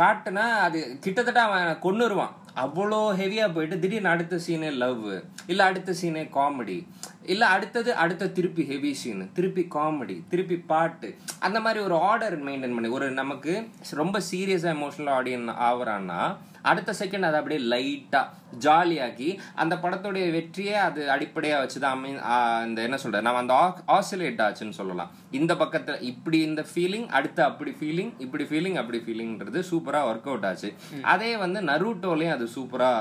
[0.00, 2.34] காட்டுனா அது கிட்டத்தட்ட அவன் கொன்னுருவான்.
[2.62, 5.04] அவ்வளோ ஹெவியா போயிட்டு திடீர்னு அடுத்த சீனே லவ்
[5.46, 6.78] இல்ல அடுத்த சீனே காமெடி
[7.22, 11.08] இல்ல அடுத்தது அடுத்த திருப்பி ஹெவி சீன் திருப்பி காமெடி திருப்பி பாட்டு.
[11.38, 13.52] அந்த மாதிரி ஒரு ஆர்டர் மெயின்டைன் பண்ணி ஒரு நமக்கு
[13.92, 16.20] ரொம்ப சீரியஸா எமோஷனல் ஆடியன் ஆகுறான்னா
[16.62, 18.20] அடுத்த செகண்ட் அதை அப்படியே லைட்டா
[18.58, 23.54] ஜாலியாக்கி அந்த படத்துடைய வெற்றியே அது அடிப்படையா வச்சுதான் அமை ஆஹ் இந்த என்ன சொல்றது நம்ம அந்த
[23.88, 25.10] ஆசிலேட் ஆச்சுன்னு சொல்லலாம்.
[25.30, 30.44] இந்த பக்கத்துல இப்படி இந்த ஃபீலிங் அடுத்து அப்படி ஃபீலிங் இப்படி ஃபீலிங் அப்படி ஃபீலிங்ன்றது சூப்பரா ஒர்க் அவுட்
[30.44, 30.70] ஆச்சு
[31.02, 32.92] அதே வந்து நரூட்டோலயும் அது சூப்பரா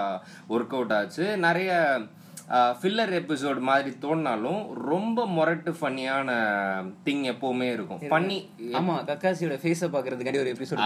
[0.50, 1.38] ஒர்க் அவுட் ஆச்சு.
[1.38, 1.72] நிறைய
[2.80, 6.30] ஃபில்லர் எபிசோட் மாதிரி தோணினாலும் ரொம்ப முரட்டு ஃபன்னியான
[7.08, 8.00] திங் எப்பவுமே இருக்கும்.
[8.12, 8.38] ஃபன்னி
[8.80, 10.82] ஆமா கக்காசியோட ஃபேஸ பாக்குறதுக்காண்டி ஒரு எபிசோட்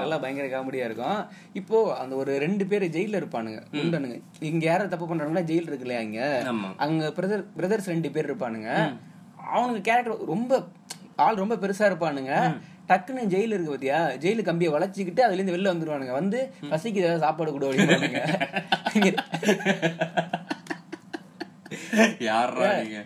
[0.00, 1.20] நல்லா பயங்கர காமெடியா இருக்கும்.
[1.60, 3.60] இப்போ அந்த ஒரு ரெண்டு பேர் ஜெயில இருப்பானுங்க.
[3.76, 4.18] குண்டனுங்க
[4.52, 6.20] இங்க யாரும் தப்பு பண்றாங்கன்னா ஜெயில் இருக்கு இல்லையா இங்க
[6.86, 8.70] அங்க பிரதர் பிரதர்ஸ் ரெண்டு பேர் இருப்பானுங்க.
[9.54, 10.62] அவனுக்கு கேரக்டர் ரொம்ப
[11.24, 12.34] ஆள் ரொம்ப பெருசா இருப்பானுங்க.
[12.92, 14.00] டக்குன்னு ஜெயில இருக்கு பாத்தியா?
[14.22, 16.14] ஜெயிலு கம்பியை வளைச்சிக்கிட்டு அதுல இருந்து வெளில வந்துருவானுங்க.
[16.20, 16.40] வந்து
[16.72, 17.68] பசிக்கு ஏதாவது சாப்பாடு கொடு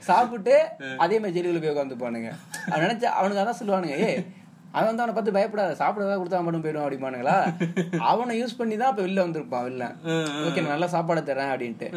[0.08, 0.54] சாப்பிட்டு
[1.04, 2.30] அதே மாதிரி ஜெயிலுக்குள்ள போய் உட்காந்துப்பானுங்க
[2.70, 4.10] அவன் நினைச்சா அவனுக்கு அதான் சொல்லுவானுங்க ஏ
[4.74, 5.76] அவன் வந்து அவனை பார்த்து பயப்படாத.
[5.80, 7.36] சாப்பிடதான் கொடுத்தா மட்டும் போயிடும் அப்படிமானுங்களா
[8.10, 9.84] அவனை யூஸ் பண்ணி தான் இப்ப வெளில வந்திருப்பான் வெளில.
[10.46, 11.88] ஓகே நான் நல்லா சாப்பாடு தரேன் அப்படின்ட்டு.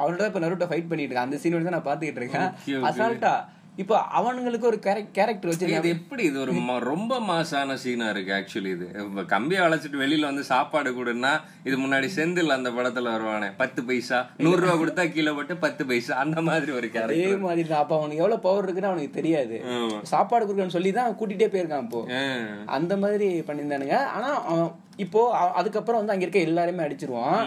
[0.00, 1.28] அவனோட இப்ப நருட்டோ ஃபைட் பண்ணிட்டு இருக்கான்.
[1.28, 2.50] அந்த சீன் தான் நான் பாத்துக்கிட்டு இருக்கேன்.
[2.90, 3.32] அசால்ட்டா
[3.78, 4.78] இப்போ அவனுங்களுக்கு ஒரு
[5.16, 6.52] கேரக்டர் வச்சு இது எப்படி இது ஒரு
[6.88, 8.86] ரொம்ப மாசான சீனா இருக்கு ஆக்சுவலி இது.
[9.32, 11.32] கம்பியை வளைச்சிட்டு வெளியில வந்து சாப்பாடு கொடுன்னா
[11.66, 16.20] இது முன்னாடி செந்தில் அந்த படத்துல வருவானே பத்து பைசா நூறு ரூபா கொடுத்தா கீழே போட்டு பத்து பைசா
[16.22, 19.58] அந்த மாதிரி ஒரு அதே கேரக்டர் மாதிரி தான் அப்ப அவனுக்கு எவ்வளவு பவர் இருக்குன்னு அவனுக்கு தெரியாது.
[20.12, 22.02] சாப்பாடு கொடுக்கணும்னு சொல்லி தான் கூட்டிட்டே போயிருக்கான் இப்போ.
[22.76, 23.98] அந்த மாதிரி பண்ணியிருந்தானுங்க.
[24.16, 24.30] ஆனா
[24.98, 25.20] இப்போ
[25.60, 27.46] அதுக்கப்புறம் வந்து அங்க இருக்க எல்லாருமே அடிச்சிருவான்.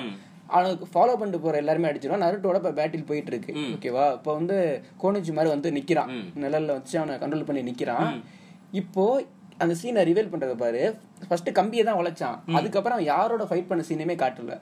[0.56, 2.26] அவனுக்கு ஃபாலோ பண்ணிட்டு போற எல்லாருமே அடிச்சிருவான்.
[2.26, 4.58] நருட்டோட இப்ப பேட்டில் போயிட்டு இருக்கு ஓகேவா இப்போ வந்து
[5.04, 6.12] கோனிச்சி மாதிரி வந்து நிக்கிறான்.
[6.44, 8.12] நிழல்ல வச்சு அவனை கண்ட்ரோல் பண்ணி நிக்கிறான்.
[8.84, 9.04] இப்போ
[9.64, 10.82] அந்த சீனை ரிவீல் பண்றது பாரு.
[11.28, 12.36] ஃபர்ஸ்ட் கம்பியை தான் உழைச்சான்.
[12.58, 14.56] அதுக்கப்புறம் யாரோட ஃபைட் பண்ண சீனுமே காட்டல.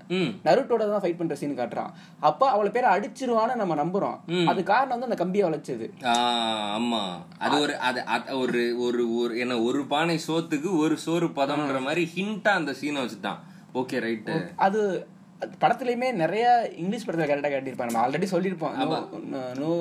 [0.45, 1.89] நருட்டோட தான் ஃபைட் பண்ற சீன் காட்டுறான்.
[2.29, 4.17] அப்ப அவளை பேரை அடிச்சிருவான்னு நம்ம நம்புறோம்.
[4.51, 5.87] அது காரணம் வந்து அந்த கம்பியை உழைச்சது.
[6.75, 7.01] ஆமா.
[7.43, 8.03] அது ஒரு அது
[8.43, 13.41] ஒரு ஒரு ஒரு என்ன ஒரு பானை சோத்துக்கு ஒரு சோறு பதம்ன்ற மாதிரி ஹிண்டா அந்த சீனை வச்சுட்டான்.
[13.81, 14.35] ஓகே அது
[14.67, 14.81] அது
[15.63, 16.45] படத்துலயுமே நிறைய
[16.83, 18.77] இங்கிலீஷ் படத்துல கரெக்டா காட்டியிருப்பாங்க நம்ம ஆல்ரெடி சொல்லியிருப்போம்.
[19.63, 19.71] No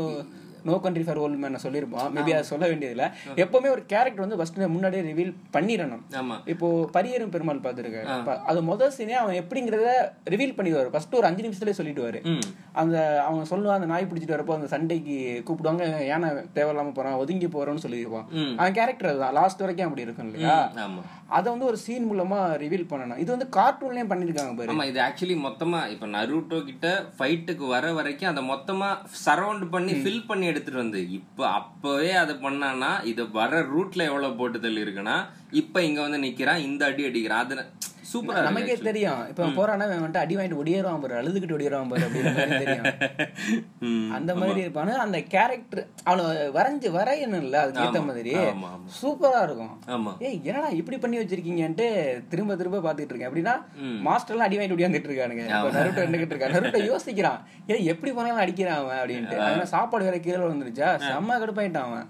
[0.68, 2.06] no country for old man சொல்லியிருப்போம்.
[2.16, 3.06] மேபி அதை சொல்ல வேண்டியதில்ல.
[3.42, 6.04] எப்பவுமே ஒரு கேரக்டர் வந்து ஃபர்ஸ்ட் முன்னாடியே ரிவீல் பண்ணிடணும்.
[6.52, 8.06] இப்போ பரியரும் பெருமாள் பார்த்துருக்காரு.
[8.50, 9.90] அது முதல் சீனே அவன் எப்படிங்கிறத
[10.34, 10.92] ரிவீல் பண்ணிடுவாரு.
[10.94, 12.20] ஃபர்ஸ்ட் ஒரு அஞ்சு நிமிஷத்துலயே சொல்லிடுவாரு.
[12.82, 12.96] அந்த
[13.26, 15.16] அவங்க சொல்லுவான் அந்த நாய் பிடிச்சிட்டு வரப்போ அந்த சண்டைக்கு
[15.48, 15.84] கூப்பிடுவாங்க
[16.14, 17.18] ஏன்னா தேவையில்லாம போறான்?
[17.24, 18.26] ஒதுங்கி போறோம்னு சொல்லிடுவான்.
[18.60, 20.56] அவன் கேரக்டர் தான் லாஸ்ட் வரைக்கும் அப்படி இருக்கும் இல்லையா?
[21.36, 23.20] அதை வந்து ஒரு சீன் மூலமா ரிவீல் பண்ணணும்.
[23.22, 24.70] இது வந்து கார்ட்டூன்லயும் பண்ணிருக்காங்க பாரு.
[24.72, 28.90] ஆமா இது ஆக்சுவலி மொத்தமா இப்ப நருட்டோ கிட்ட ஃபைட்டுக்கு வர வரைக்கும் அதை மொத்தமா
[29.24, 34.60] சரவுண்ட் பண்ணி ஃபில் பண்ணி எடுத்துட்டு வந்து இப்ப அப்பவே அதை பண்ணானா இது வர ரூட்ல எவ்வளவு போட்டு
[34.66, 35.16] தள்ளி இருக்குன்னா
[35.62, 37.44] இப்ப இங்க வந்து நிக்கிறான் இந்த அடி அடிக்கிறான்.
[37.46, 37.56] அது
[38.14, 39.22] சூப்பரா நமக்கே தெரியும்.
[39.30, 42.86] இப்ப போறானா வந்துட்டு அடி வாங்கிட்டு ஒடியேறான் பாரு அழுதுகிட்டு ஒடியேறான் பாரு அப்படின்ற மாதிரி தெரியும்.
[44.16, 44.92] அந்த மாதிரி இருப்பானு.
[45.04, 46.24] அந்த கேரக்டர் அவனை
[46.56, 48.34] வரைஞ்சு வரையணும்ல அதுக்கு ஏத்த மாதிரி.
[49.00, 49.72] சூப்பரா இருக்கும்.
[50.28, 51.88] ஏய் என்னடா இப்படி பண்ணி வச்சிருக்கீங்கன்ட்டு
[52.32, 53.30] திரும்ப திரும்ப பாத்துட்டு இருக்கேன்.
[53.30, 53.54] அப்படின்னா
[54.08, 55.44] மாஸ்டர்லாம் அடி வாங்கிட்டு ஒடியாந்துட்டு இருக்கானுங்க.
[55.78, 56.54] நருட்டோ என்னகிட்டு இருக்கான்.
[56.56, 57.40] நருட்டோ யோசிக்கிறான்.
[57.72, 62.08] ஏய் எப்படி போனாலும் அடிக்கிறான் அவன் அப்படின்ட்டு சாப்பாடு வேற கீழே வந்துருச்சா செம்ம கடுப்பாயிட்டான் அவன்.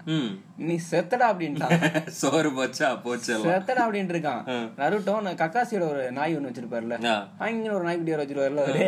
[0.57, 1.71] நீ செத்தடா அப்படின்ட்டான்.
[2.19, 2.87] சோறு போச்சா?
[3.05, 4.43] போச்செல்லாம் செத்தடா அப்படின்ட்டு இருக்கான்
[4.77, 6.97] நருட்டோ கக்காசியோட ஒரு நாய் ஒண்ணு வச்சிருப்பாருல.
[7.45, 8.85] அங்க ஒரு நாய்க்குட்டி வர வச்சிருவாருல அவரு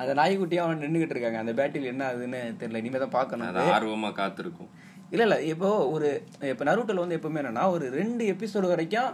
[0.00, 1.38] அந்த நாய்க்குட்டியும் அவன் நின்னுகிட்டு இருக்காங்க.
[1.44, 2.82] அந்த பேட்டில் என்ன ஆகுதுன்னு தெரியல.
[2.82, 4.70] இனிமே தான் பாக்கணும் அது ஆர்வமா காத்திருக்கும்.
[5.12, 5.38] இல்ல இல்ல.
[5.52, 6.08] இப்போ ஒரு
[6.52, 9.10] இப்ப நருட்டோல வந்து எப்பவுமே என்னன்னா ஒரு ரெண்டு எபிசோடு வரைக்கும்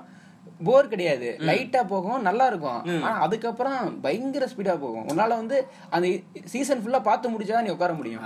[0.67, 1.29] போர் கிடையாது.
[1.49, 2.81] லைட்டா போகும் நல்லா இருக்கும்.
[3.05, 5.07] ஆனா அதுக்கப்புறம் பயங்கர ஸ்பீடா போகும்.
[5.13, 5.57] உன்னால வந்து
[5.95, 6.09] அந்த
[6.53, 8.25] சீசன் ஃபுல்லா பார்த்து முடிச்சாதான் நீ உட்கார முடியும்.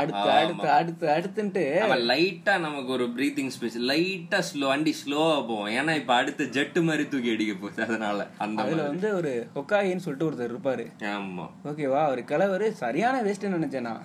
[0.00, 1.64] அடுத்து அடுத்து அடுத்து அடுத்துன்ட்டு.
[2.12, 7.06] லைட்டா நமக்கு ஒரு பிரீத்திங் ஸ்பேஸ் லைட்டா ஸ்லோ வண்டி ஸ்லோவா போவோம் ஏன்னா இப்ப அடுத்து ஜெட்டு மாதிரி
[7.12, 7.82] தூக்கி அடிக்க போகுது.
[7.88, 10.86] அதனால அந்த அதுல வந்து ஒரு ஹொக்காயின்னு சொல்லிட்டு ஒருத்தர் இருப்பாரு.
[11.16, 11.46] ஆமா.
[11.70, 12.66] ஓகேவா அவர் கிழவர்.
[12.84, 14.02] சரியான வேஸ்ட்னு நினைச்சேன் நான்.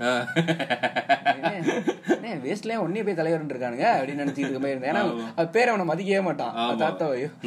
[2.47, 4.93] வேஸ்ட்லயே ஒன்னே போய் தலைவர் இருக்கானுங்க அப்படின்னு நினைச்சிட்டு இருக்க மாதிரி இருந்தேன்.
[4.93, 6.54] ஏன்னா பேர் அவனை மதிக்கவே மாட்டான்.
[6.84, 7.40] தாத்தா ஆமா.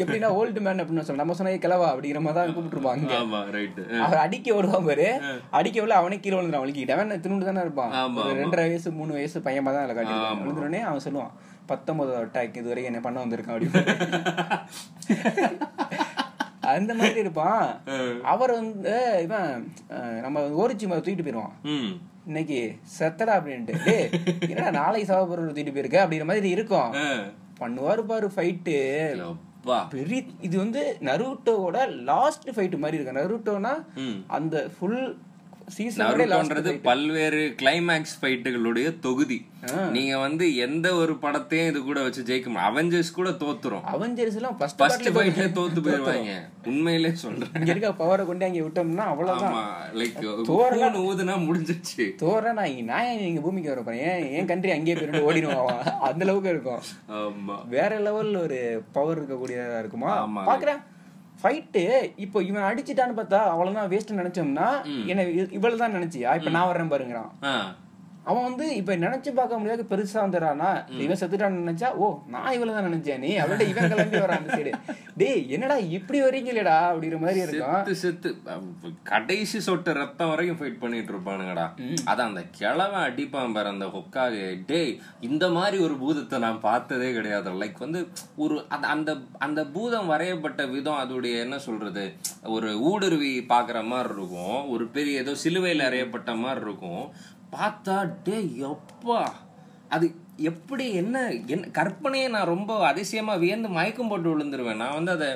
[0.00, 3.08] எப்படின்னா ஓல்டு மேன் அப்படின்னு சொல்ல நம்ம சொன்ன கிழவா அப்படிங்கிற மாதிரி தான் கூப்பிட்டுருப்பாங்க.
[4.06, 5.08] அவர் அடிக்க விடுவான் பாரு.
[5.58, 7.92] அடிக்க விட அவனே கீழே விழுந்துறான் வலிக்கிட்டு அவன் திருண்டு தானே இருப்பான்.
[8.40, 11.34] ரெண்டரை வயசு மூணு வயசு பையன் தான் அதில் காட்டியிருப்பான் விழுந்துடனே அவன் சொல்லுவான்
[11.70, 13.82] பத்தொன்பது அட்டாக் இது வரைக்கும் என்ன பண்ண வந்திருக்கான் அப்படின்னு.
[16.74, 17.64] அந்த மாதிரி இருப்பான்.
[18.32, 18.94] அவர் வந்து
[19.24, 19.50] இவன்
[20.24, 21.54] நம்ம ஓரிச்சி மாதிரி தூக்கிட்டு போயிருவான்
[22.28, 22.58] இன்னைக்கு
[22.98, 23.74] செத்தடா அப்படின்ட்டு.
[24.48, 25.98] என்னடா நாளைக்கு சாவப்படுற தூக்கிட்டு போயிருக்க?
[26.04, 26.90] அப்படிங்கிற மாதிரி இருக்கும்.
[27.60, 28.76] பண்ணுவாரு பாரு ஃபைட்டு
[29.90, 31.78] பெரிய இது வந்து நருட்டோவோட
[32.10, 33.20] லாஸ்ட் ஃபைட் மாதிரி இருக்கு.
[33.20, 33.72] நருட்டோனா.
[34.26, 35.00] அந்த ஃபுல்
[35.74, 39.38] சீசன் நருட்டோன்றது பல்வேறு கிளைமேக்ஸ் ஃபைட்டுகளுடைய தொகுதி.
[39.94, 43.82] நீங்க வந்து எந்த ஒரு படத்தையும் இது கூட வச்சு ஜெயிக்க முடியும் அவெஞ்சர்ஸ் கூட தோத்துரும்.
[43.94, 46.34] அவெஞ்சர்ஸ் எல்லாம் ஃபர்ஸ்ட் ஃபர்ஸ்ட் ஃபைட்ல தோத்து போயிருவாங்க.
[46.72, 47.50] உண்மையிலே சொல்றேன்.
[47.58, 49.54] இங்க இருக்க பவரை கொண்டு அங்க விட்டோம்னா அவ்வளவுதான்.
[49.54, 49.64] ஆமா
[50.00, 52.06] லைக் ஊதுனா முடிஞ்சிருச்சு.
[52.24, 54.04] தோற நான் நான் இங்க பூமிக்கு வர போறேன்?
[54.10, 55.84] ஏன் என் கண்ட்ரி அங்கேயே போயிட்டு ஓடிடுவான்.
[56.10, 56.82] அந்த அளவுக்கு இருக்கும்.
[57.20, 57.56] ஆமா.
[57.76, 58.60] வேற லெவல்ல ஒரு
[58.98, 60.12] பவர் இருக்கக்கூடியதா இருக்குமா.
[60.50, 60.82] பாக்குறேன்.
[61.42, 61.82] ஃபைட்டு
[62.16, 64.68] இப்போ இவன் அடிச்சிட்டான்னு பார்த்தா அவ்வளவுதான் வேஸ்ட் நினைச்சோம்னா
[65.06, 66.30] என்ன இவ்வளவு தான் நினைச்சியா?
[66.36, 67.30] இப்ப நான் வர்றேன் பாருங்கிறான்.
[68.26, 72.88] அவன் வந்து இப்ப நினைச்சு பார்க்க முடியாது பெருசா வந்துடுறானா இவன் செத்துட்டான்னு நினைச்சா ஓ நான் இவ்வளவு தான்
[72.88, 74.72] நினைச்சேன் நீ அவள்கிட்ட இவன் கிளம்பி வரான் அந்த சைடு.
[75.14, 77.94] டேய் என்னடா இப்படி வரீங்களேடா அப்படிங்கிற மாதிரி இருக்கும்.
[77.94, 78.30] செத்து
[79.04, 81.66] கடைசி சொட்டு ரத்தம் வரைக்கும் ஃபைட் பண்ணிட்டு இருப்பானுங்கடா.
[82.06, 84.34] அதான் அந்த கிழவன் அடிப்பான் பாரு அந்த ஹொக்காக.
[84.66, 88.02] டேய் இந்த மாதிரி ஒரு பூதத்தை நான் பார்த்ததே கிடையாது லைக் வந்து
[88.36, 92.04] ஒரு அந்த- அந்த அந்த பூதம் வரையப்பட்ட விதம் அதோடைய என்ன சொல்றது?
[92.48, 94.70] ஒரு ஊடுருவி பாக்குற மாதிரி இருக்கும்.
[94.70, 97.02] ஒரு பெரிய ஏதோ சிலுவையில் அறையப்பட்ட மாதிரி இருக்கும்.
[97.56, 97.96] பார்த்தா
[98.26, 99.20] டேய் எப்பா
[99.88, 100.06] அது
[100.50, 101.16] எப்படி என்ன
[101.54, 104.80] என்ன கற்பனையை நான் ரொம்ப அதிசயமாக வியந்து மயக்கம் போட்டு விழுந்துருவேன்.
[104.82, 105.28] நான் வந்து அதை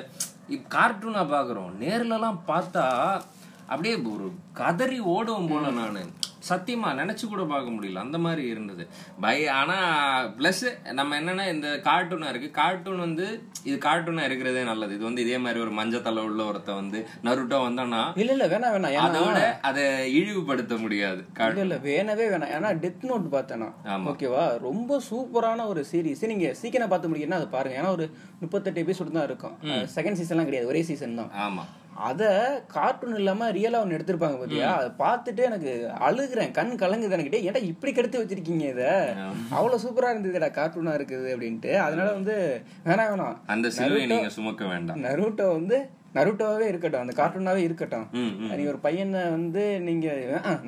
[0.75, 1.71] கார்ட்டூனாக பார்க்குறோம்.
[1.83, 2.85] நேர்லலாம் பார்த்தா
[3.71, 5.99] அப்படியே ஒரு கதறி ஓடுவோம் போல நான்.
[6.49, 8.03] சத்தியமா நினைச்சு கூட பார்க்க முடியல.
[8.05, 8.83] அந்த மாதிரி இருந்தது.
[9.23, 9.77] பை ஆனா
[10.39, 10.63] பிளஸ்
[10.99, 12.49] நம்ம என்னன்னா இந்த கார்ட்டூனா இருக்கு.
[12.59, 13.25] கார்ட்டூன் வந்து
[13.69, 14.95] இது கார்ட்டூனா இருக்கிறதே நல்லது.
[14.97, 18.97] இது வந்து இதே மாதிரி ஒரு மஞ்சத்தலை உள்ள ஒருத்த வந்து நருட்டோ வந்தானா இல்ல இல்ல வேணாம் வேணாம்.
[19.07, 19.83] அதோட அதை
[20.19, 22.53] இழிவுபடுத்த முடியாது இல்ல இல்ல வேணவே வேணாம்.
[22.57, 23.75] ஏன்னா டெத் நோட் பார்த்தேன் நான்.
[23.95, 24.07] ஆமா.
[24.13, 27.77] ஓகேவா ரொம்ப சூப்பரான ஒரு சீரிஸ் நீங்க சீக்கிரம் பார்த்து முடியும்னா அது பாருங்க.
[27.81, 28.07] ஏன்னா ஒரு
[28.43, 29.55] முப்பத்தெட்டு எபிசோட் தான் இருக்கும்.
[29.95, 30.71] செகண்ட் சீசன்லாம் கிடையாது.
[30.73, 31.31] ஒரே சீசன் தான்.
[31.45, 31.65] ஆமா.
[32.09, 32.23] அத
[32.75, 34.67] கார்ட்டூன் இல்லாம ரியலா ஒன்னு எடுத்திருப்பாங்க பாத்தியா?
[34.79, 35.71] அதை பார்த்துட்டு எனக்கு
[36.07, 36.51] அழுகுறேன்.
[36.57, 38.83] கண் கலங்குது எனக்கு டேய், ஏன்டா இப்படி கெடுத்து வச்சிருக்கீங்க இத?
[39.55, 41.73] அவ்வளவு சூப்பரா இருந்ததுடா கார்ட்டூனா இருக்குது அப்படின்ட்டு.
[41.85, 42.35] அதனால வந்து
[42.89, 43.35] வேணாம் வேணாம்.
[43.55, 45.03] அந்த சிலுவை நீங்க சுமக்க வேண்டாம்.
[45.07, 45.79] நருட்டோ வந்து
[46.15, 47.03] நருட்டோவே இருக்கட்டும்.
[47.03, 48.07] அந்த கார்ட்டூனாவே இருக்கட்டும்.
[48.55, 50.07] நீங்க ஒரு பையனை வந்து நீங்க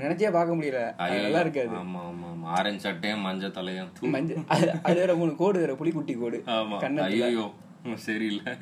[0.04, 0.82] நினைச்சே பார்க்க முடியல.
[1.26, 1.76] நல்லா இருக்காது.
[1.82, 3.90] ஆமா ஆமா ஆரஞ்சு சட்டையும் மஞ்சள் தலையும்.
[4.16, 4.46] மஞ்சள்
[4.88, 6.40] அது வேற மூணு கோடு வேற புலிக்குட்டி கோடு.
[7.10, 7.46] ஐயோ
[8.06, 8.54] சரியில்லை.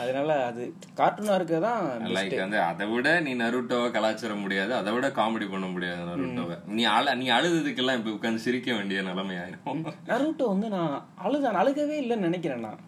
[0.00, 5.50] அதனால அது கார்ட்டூனா இருக்கதான் லைக் வந்து அதை விட நீ நருட்டோவை கலாச்சிட முடியாது அதை விட காமெடி
[5.50, 6.56] பண்ண முடியாது நருட்டோவை.
[6.76, 11.96] நீ அழ நீ அழுதுதுக்கெல்லாம் இப்ப உட்காந்து சிரிக்க வேண்டிய நிலைமை ஆயிரும் நருட்டோ வந்து நான் அழுதான் அழுகவே
[12.02, 12.80] இல்லைன்னு நினைக்கிறேன் நான்.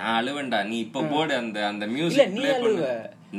[0.00, 2.86] நான் அழுவேன்டா நீ இப்ப போடு அந்த அந்த மியூசிக் நீ அழுவ.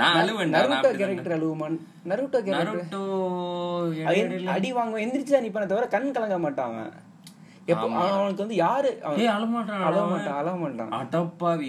[0.01, 0.91] நான் அழுவேன்டா நான் நருட்டோ.
[0.99, 1.77] கேரக்டர் அழுவுமான்?
[2.09, 2.83] நருட்டோ கேரக்டர்
[4.55, 6.91] அடி வாங்குவான் எந்திரிச்சா நிப்பான தவிர கண் கலங்க மாட்டான் அவன்.
[7.67, 7.87] எப்போ?
[8.03, 8.89] அவனுக்கு வந்து யாரு?
[9.35, 10.91] அழ மாட்டான் அழ மாட்டான் அழ மாட்டான்.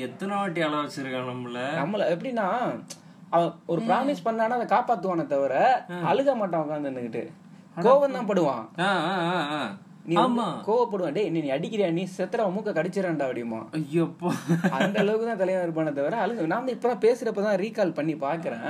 [0.09, 1.59] எத்தனை வாட்டி அழ வச்சிருக்கான் நம்மள?
[1.81, 2.47] நம்மள எப்படின்னா
[3.37, 5.55] அவன் ஒரு ப்ராமிஸ் பண்ணானா அதை காப்பாத்துவானே தவிர
[6.11, 7.23] அழுக மாட்டான் உட்காந்து
[7.87, 8.65] கோவம் தான் படுவான்.
[10.11, 10.15] நீ
[10.69, 11.15] கோவப்படுவான்.
[11.17, 11.89] டேய் நீ அடிக்கிறியா?
[11.99, 13.61] நீ செத்துற மூக்க கடிச்சிடண்டா அப்படிமா.
[13.79, 14.31] ஐயோப்பா.
[14.79, 16.47] அந்த அளவுக்கு தான் தலைவன் இருப்பானே தவிர அழுக.
[16.53, 18.65] நான் வந்து இப்பதான் பேசுறப்பதான் ரீகால் பண்ணி பாக்குறேன்.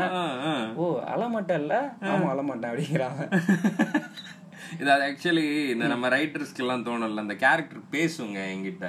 [0.76, 1.78] ஓ அழமாட்டேன்ல
[2.12, 3.22] ஆமா அழமாட்டேன் அப்படிங்கிறாங்க
[4.80, 7.22] இது அது ஆக்சுவலி இந்த நம்ம ரைட்டர்ஸ்க்கு எல்லாம் தோணல.
[7.24, 8.86] அந்த கேரக்டர் பேசுங்க என்கிட்ட.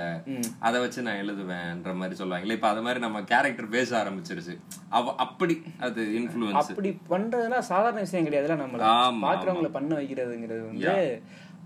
[0.59, 2.53] அதை வச்சு நான் எழுதுவேன்ற மாதிரி சொல்லுவாங்க.
[2.53, 4.55] இப்ப அது மாதிரி நம்ம கேரக்டர் பேச ஆரம்பிச்சிருச்சு.
[4.89, 10.93] அவ அப்படி அது இன்ஃபுளுன்ஸ் அப்படி பண்றதுனா சாதாரண விஷயம் கிடையாதுல நம்மள ஆமா, பாக்குறவங்கள பண்ண வைக்கிறதுங்கிறது வந்து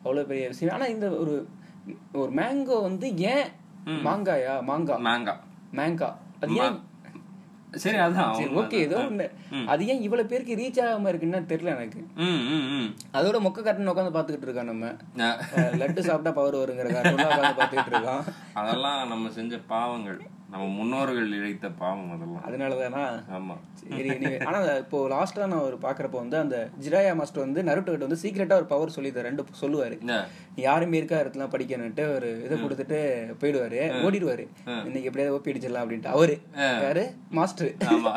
[0.04, 0.74] அவ்வளவு பெரிய விஷயம்.
[0.74, 1.36] ஆனா இந்த ஒரு
[2.14, 3.48] ஒரு மேங்கோ வந்து ஏன்
[4.06, 4.56] மாங்காயா?
[4.70, 4.96] மாங்கா.
[5.08, 5.36] மாங்கா.
[5.74, 6.10] மேங்கா
[6.42, 6.78] அது ஏன்
[7.74, 9.26] சரி அதான் சரி ஓகே ஏதோ ஒண்ணு.
[9.68, 12.00] அது ஏன் இவ்வளவு பேருக்கு ரீச் ஆகாம இருக்குன்னு தெரியல எனக்கு.
[13.18, 14.94] அதோட மொக்க கட்டணம் உட்காந்து பாத்துக்கிட்டு இருக்கான் நம்ம.
[15.82, 18.24] லட்டு சாப்பிட்டா பவர் வருங்கிற உட்காந்து பாத்துக்கிட்டு இருக்கான்.
[18.54, 20.20] அதெல்லாம் நம்ம செஞ்ச பாவங்கள்.
[20.50, 22.44] நம்ம முன்னோர்கள் இழைத்த பாவம் அதெல்லாம்.
[22.48, 23.02] அதனாலதானா?
[23.38, 23.56] ஆமா.
[23.74, 24.10] சரி.
[24.46, 28.54] ஆனா இப்போ லாஸ்டா நான் ஒரு பாக்குறப்ப வந்து அந்த ஜிராயா மாஸ்டர் வந்து நருட்டோ கிட்ட வந்து சீக்கிரட்டா
[28.54, 29.98] ஒரு பவர் சொல்லி ரெண்டு சொல்லுவாரு.
[30.58, 33.00] யாருமே இருக்கா இடத்துல படிக்கணும்ட்டு ஒரு இதை கொடுத்துட்டு
[33.42, 33.80] போயிடுவாரு.
[34.06, 34.48] ஓடிடுவாரு.
[34.66, 36.06] இன்னைக்கு எப்படியாவது ஓப்பி அடிச்சிடலாம் அப்படின்ட்டு.
[36.06, 36.40] அவரு.
[36.56, 37.14] யாரு?
[37.30, 37.74] மாஸ்டர்.
[37.78, 38.12] ஆமா.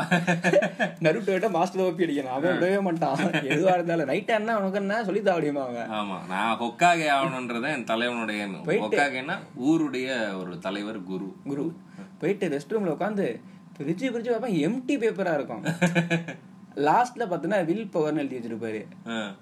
[1.03, 2.25] நருட்டோ கிட்ட மாஸ்டர் ஓப்பி அடிக்கணும்.
[2.25, 3.19] அவன் விடவே மாட்டான்.
[3.19, 5.91] எதுவா இருந்தாலும் நைட் என்ன உனக்கு என்ன சொல்லி முடியுமா அவன்?
[5.91, 6.27] ஆமா.
[6.29, 8.47] நான் ஹொக்காகே ஆகணும்ன்றத என் தலைவனுடைய.
[8.67, 11.33] ஹொக்காகேன்னா ஊருடைய ஒரு தலைவர் குரு.
[11.45, 11.73] குரு.
[12.19, 13.41] போயிட்டு ரெஸ்ட் ரூம்ல உட்காந்து
[13.79, 14.69] பிரிச்சு பிரிச்சு பார்ப்பேன்.
[14.69, 15.63] எம்டி பேப்பரா இருக்கும்.
[16.77, 18.81] லாஸ்ட்ல பார்த்தீங்கன்னா வில் பவர்னு எழுதி வச்சிருப்பாரு.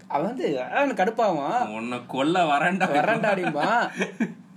[0.08, 0.46] அவன் வந்து
[0.96, 1.60] கடுப்பாவான்.
[1.74, 2.88] உன்னை கொல்ல வரேன்டா.
[2.94, 3.66] வரண்டாடிமா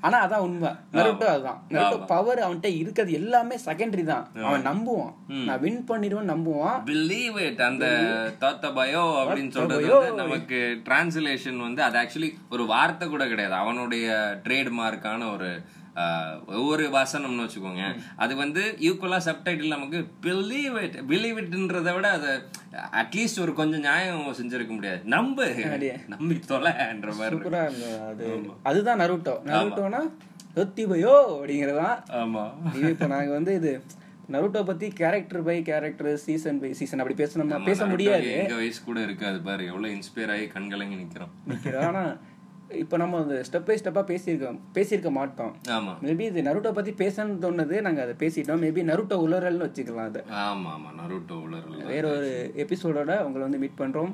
[0.03, 0.69] ஆனா அதான் உண்மை.
[0.93, 1.57] நருட்டோ அதுதான்.
[1.69, 4.23] நருட்டோ பவர் அவன்கிட்ட இருக்கிறது எல்லாமே செகண்டரி தான்.
[4.43, 5.11] அவன் நம்புவான்.
[5.45, 6.79] நான் வின் பண்ணிடுவேன் நம்புவான்.
[6.85, 7.85] பிலீவ் இட் அந்த
[8.41, 13.55] தோத்த பயோ அப்படின்னு சொல்றது வந்து நமக்கு டிரான்ஸ்லேஷன் வந்து அது ஆக்சுவலி ஒரு வார்த்தை கூட கிடையாது.
[13.55, 14.07] அவனுடைய
[14.45, 15.80] ட்ரேட்மார்க்கான ஒரு ஆஹ்,
[16.47, 17.85] ஒவ்வொரு வசனம்னு வச்சுக்கோங்க.
[18.15, 22.29] அது வந்து ஈக்குவலா சப்டைட்டில் நமக்கு பிலீவ் இட் பிலீவ் இட்ன்றதை விட அதை
[23.01, 25.01] அட்லீஸ்ட் ஒரு கொஞ்சம் நியாயம் செஞ்சிருக்க முடியாது.
[25.03, 25.47] நம்பு.
[26.07, 27.55] நம்பி தொலைன்ற மாதிரி.
[28.09, 28.27] அது
[28.63, 30.01] அதுதான் நருட்டோ நருட்டோனா
[30.55, 32.45] தொத்தி பயோ அப்படிங்கறதான் ஆமா.
[32.75, 33.83] இது இப்போ நாங்க வந்து இது
[34.31, 38.31] நருட்டோ பத்தி character by character season by season அப்படி பேசணும்னா பேச முடியாது.
[38.31, 39.65] எங்க வயசு கூட இருக்காது பாரு.
[39.65, 41.33] எவ்வளவு இன்ஸ்பயர் ஆகி கண்கலங்கி நிக்கிறோம்.
[41.49, 41.87] நிக்கிறோம்.
[41.87, 42.03] ஆனா
[42.73, 45.55] இப்போ நம்ம அந்த ஸ்டெப் பை ஸ்டெப்பா பேசியிருக்கோம் பேசியிருக்க மாட்டோம்.
[45.69, 45.93] ஆமா.
[46.01, 48.61] மேபி இது நருட்டோ பத்தி பேசணும்னு தோணுது நாங்க அதை பேசிட்டோம்.
[48.63, 50.21] மேபி நருட்டோ உலரல்னு வச்சுக்கலாம் அதை.
[50.21, 50.89] ஆமா ஆமா.
[51.01, 54.11] நருட்டோ உலர்ல வேற ஒரு எபிசோடோட உங்களை வந்து மீட் பண்றோம்.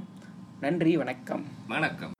[0.59, 1.45] நன்றி வணக்கம்.
[1.67, 2.11] வணக்கம்.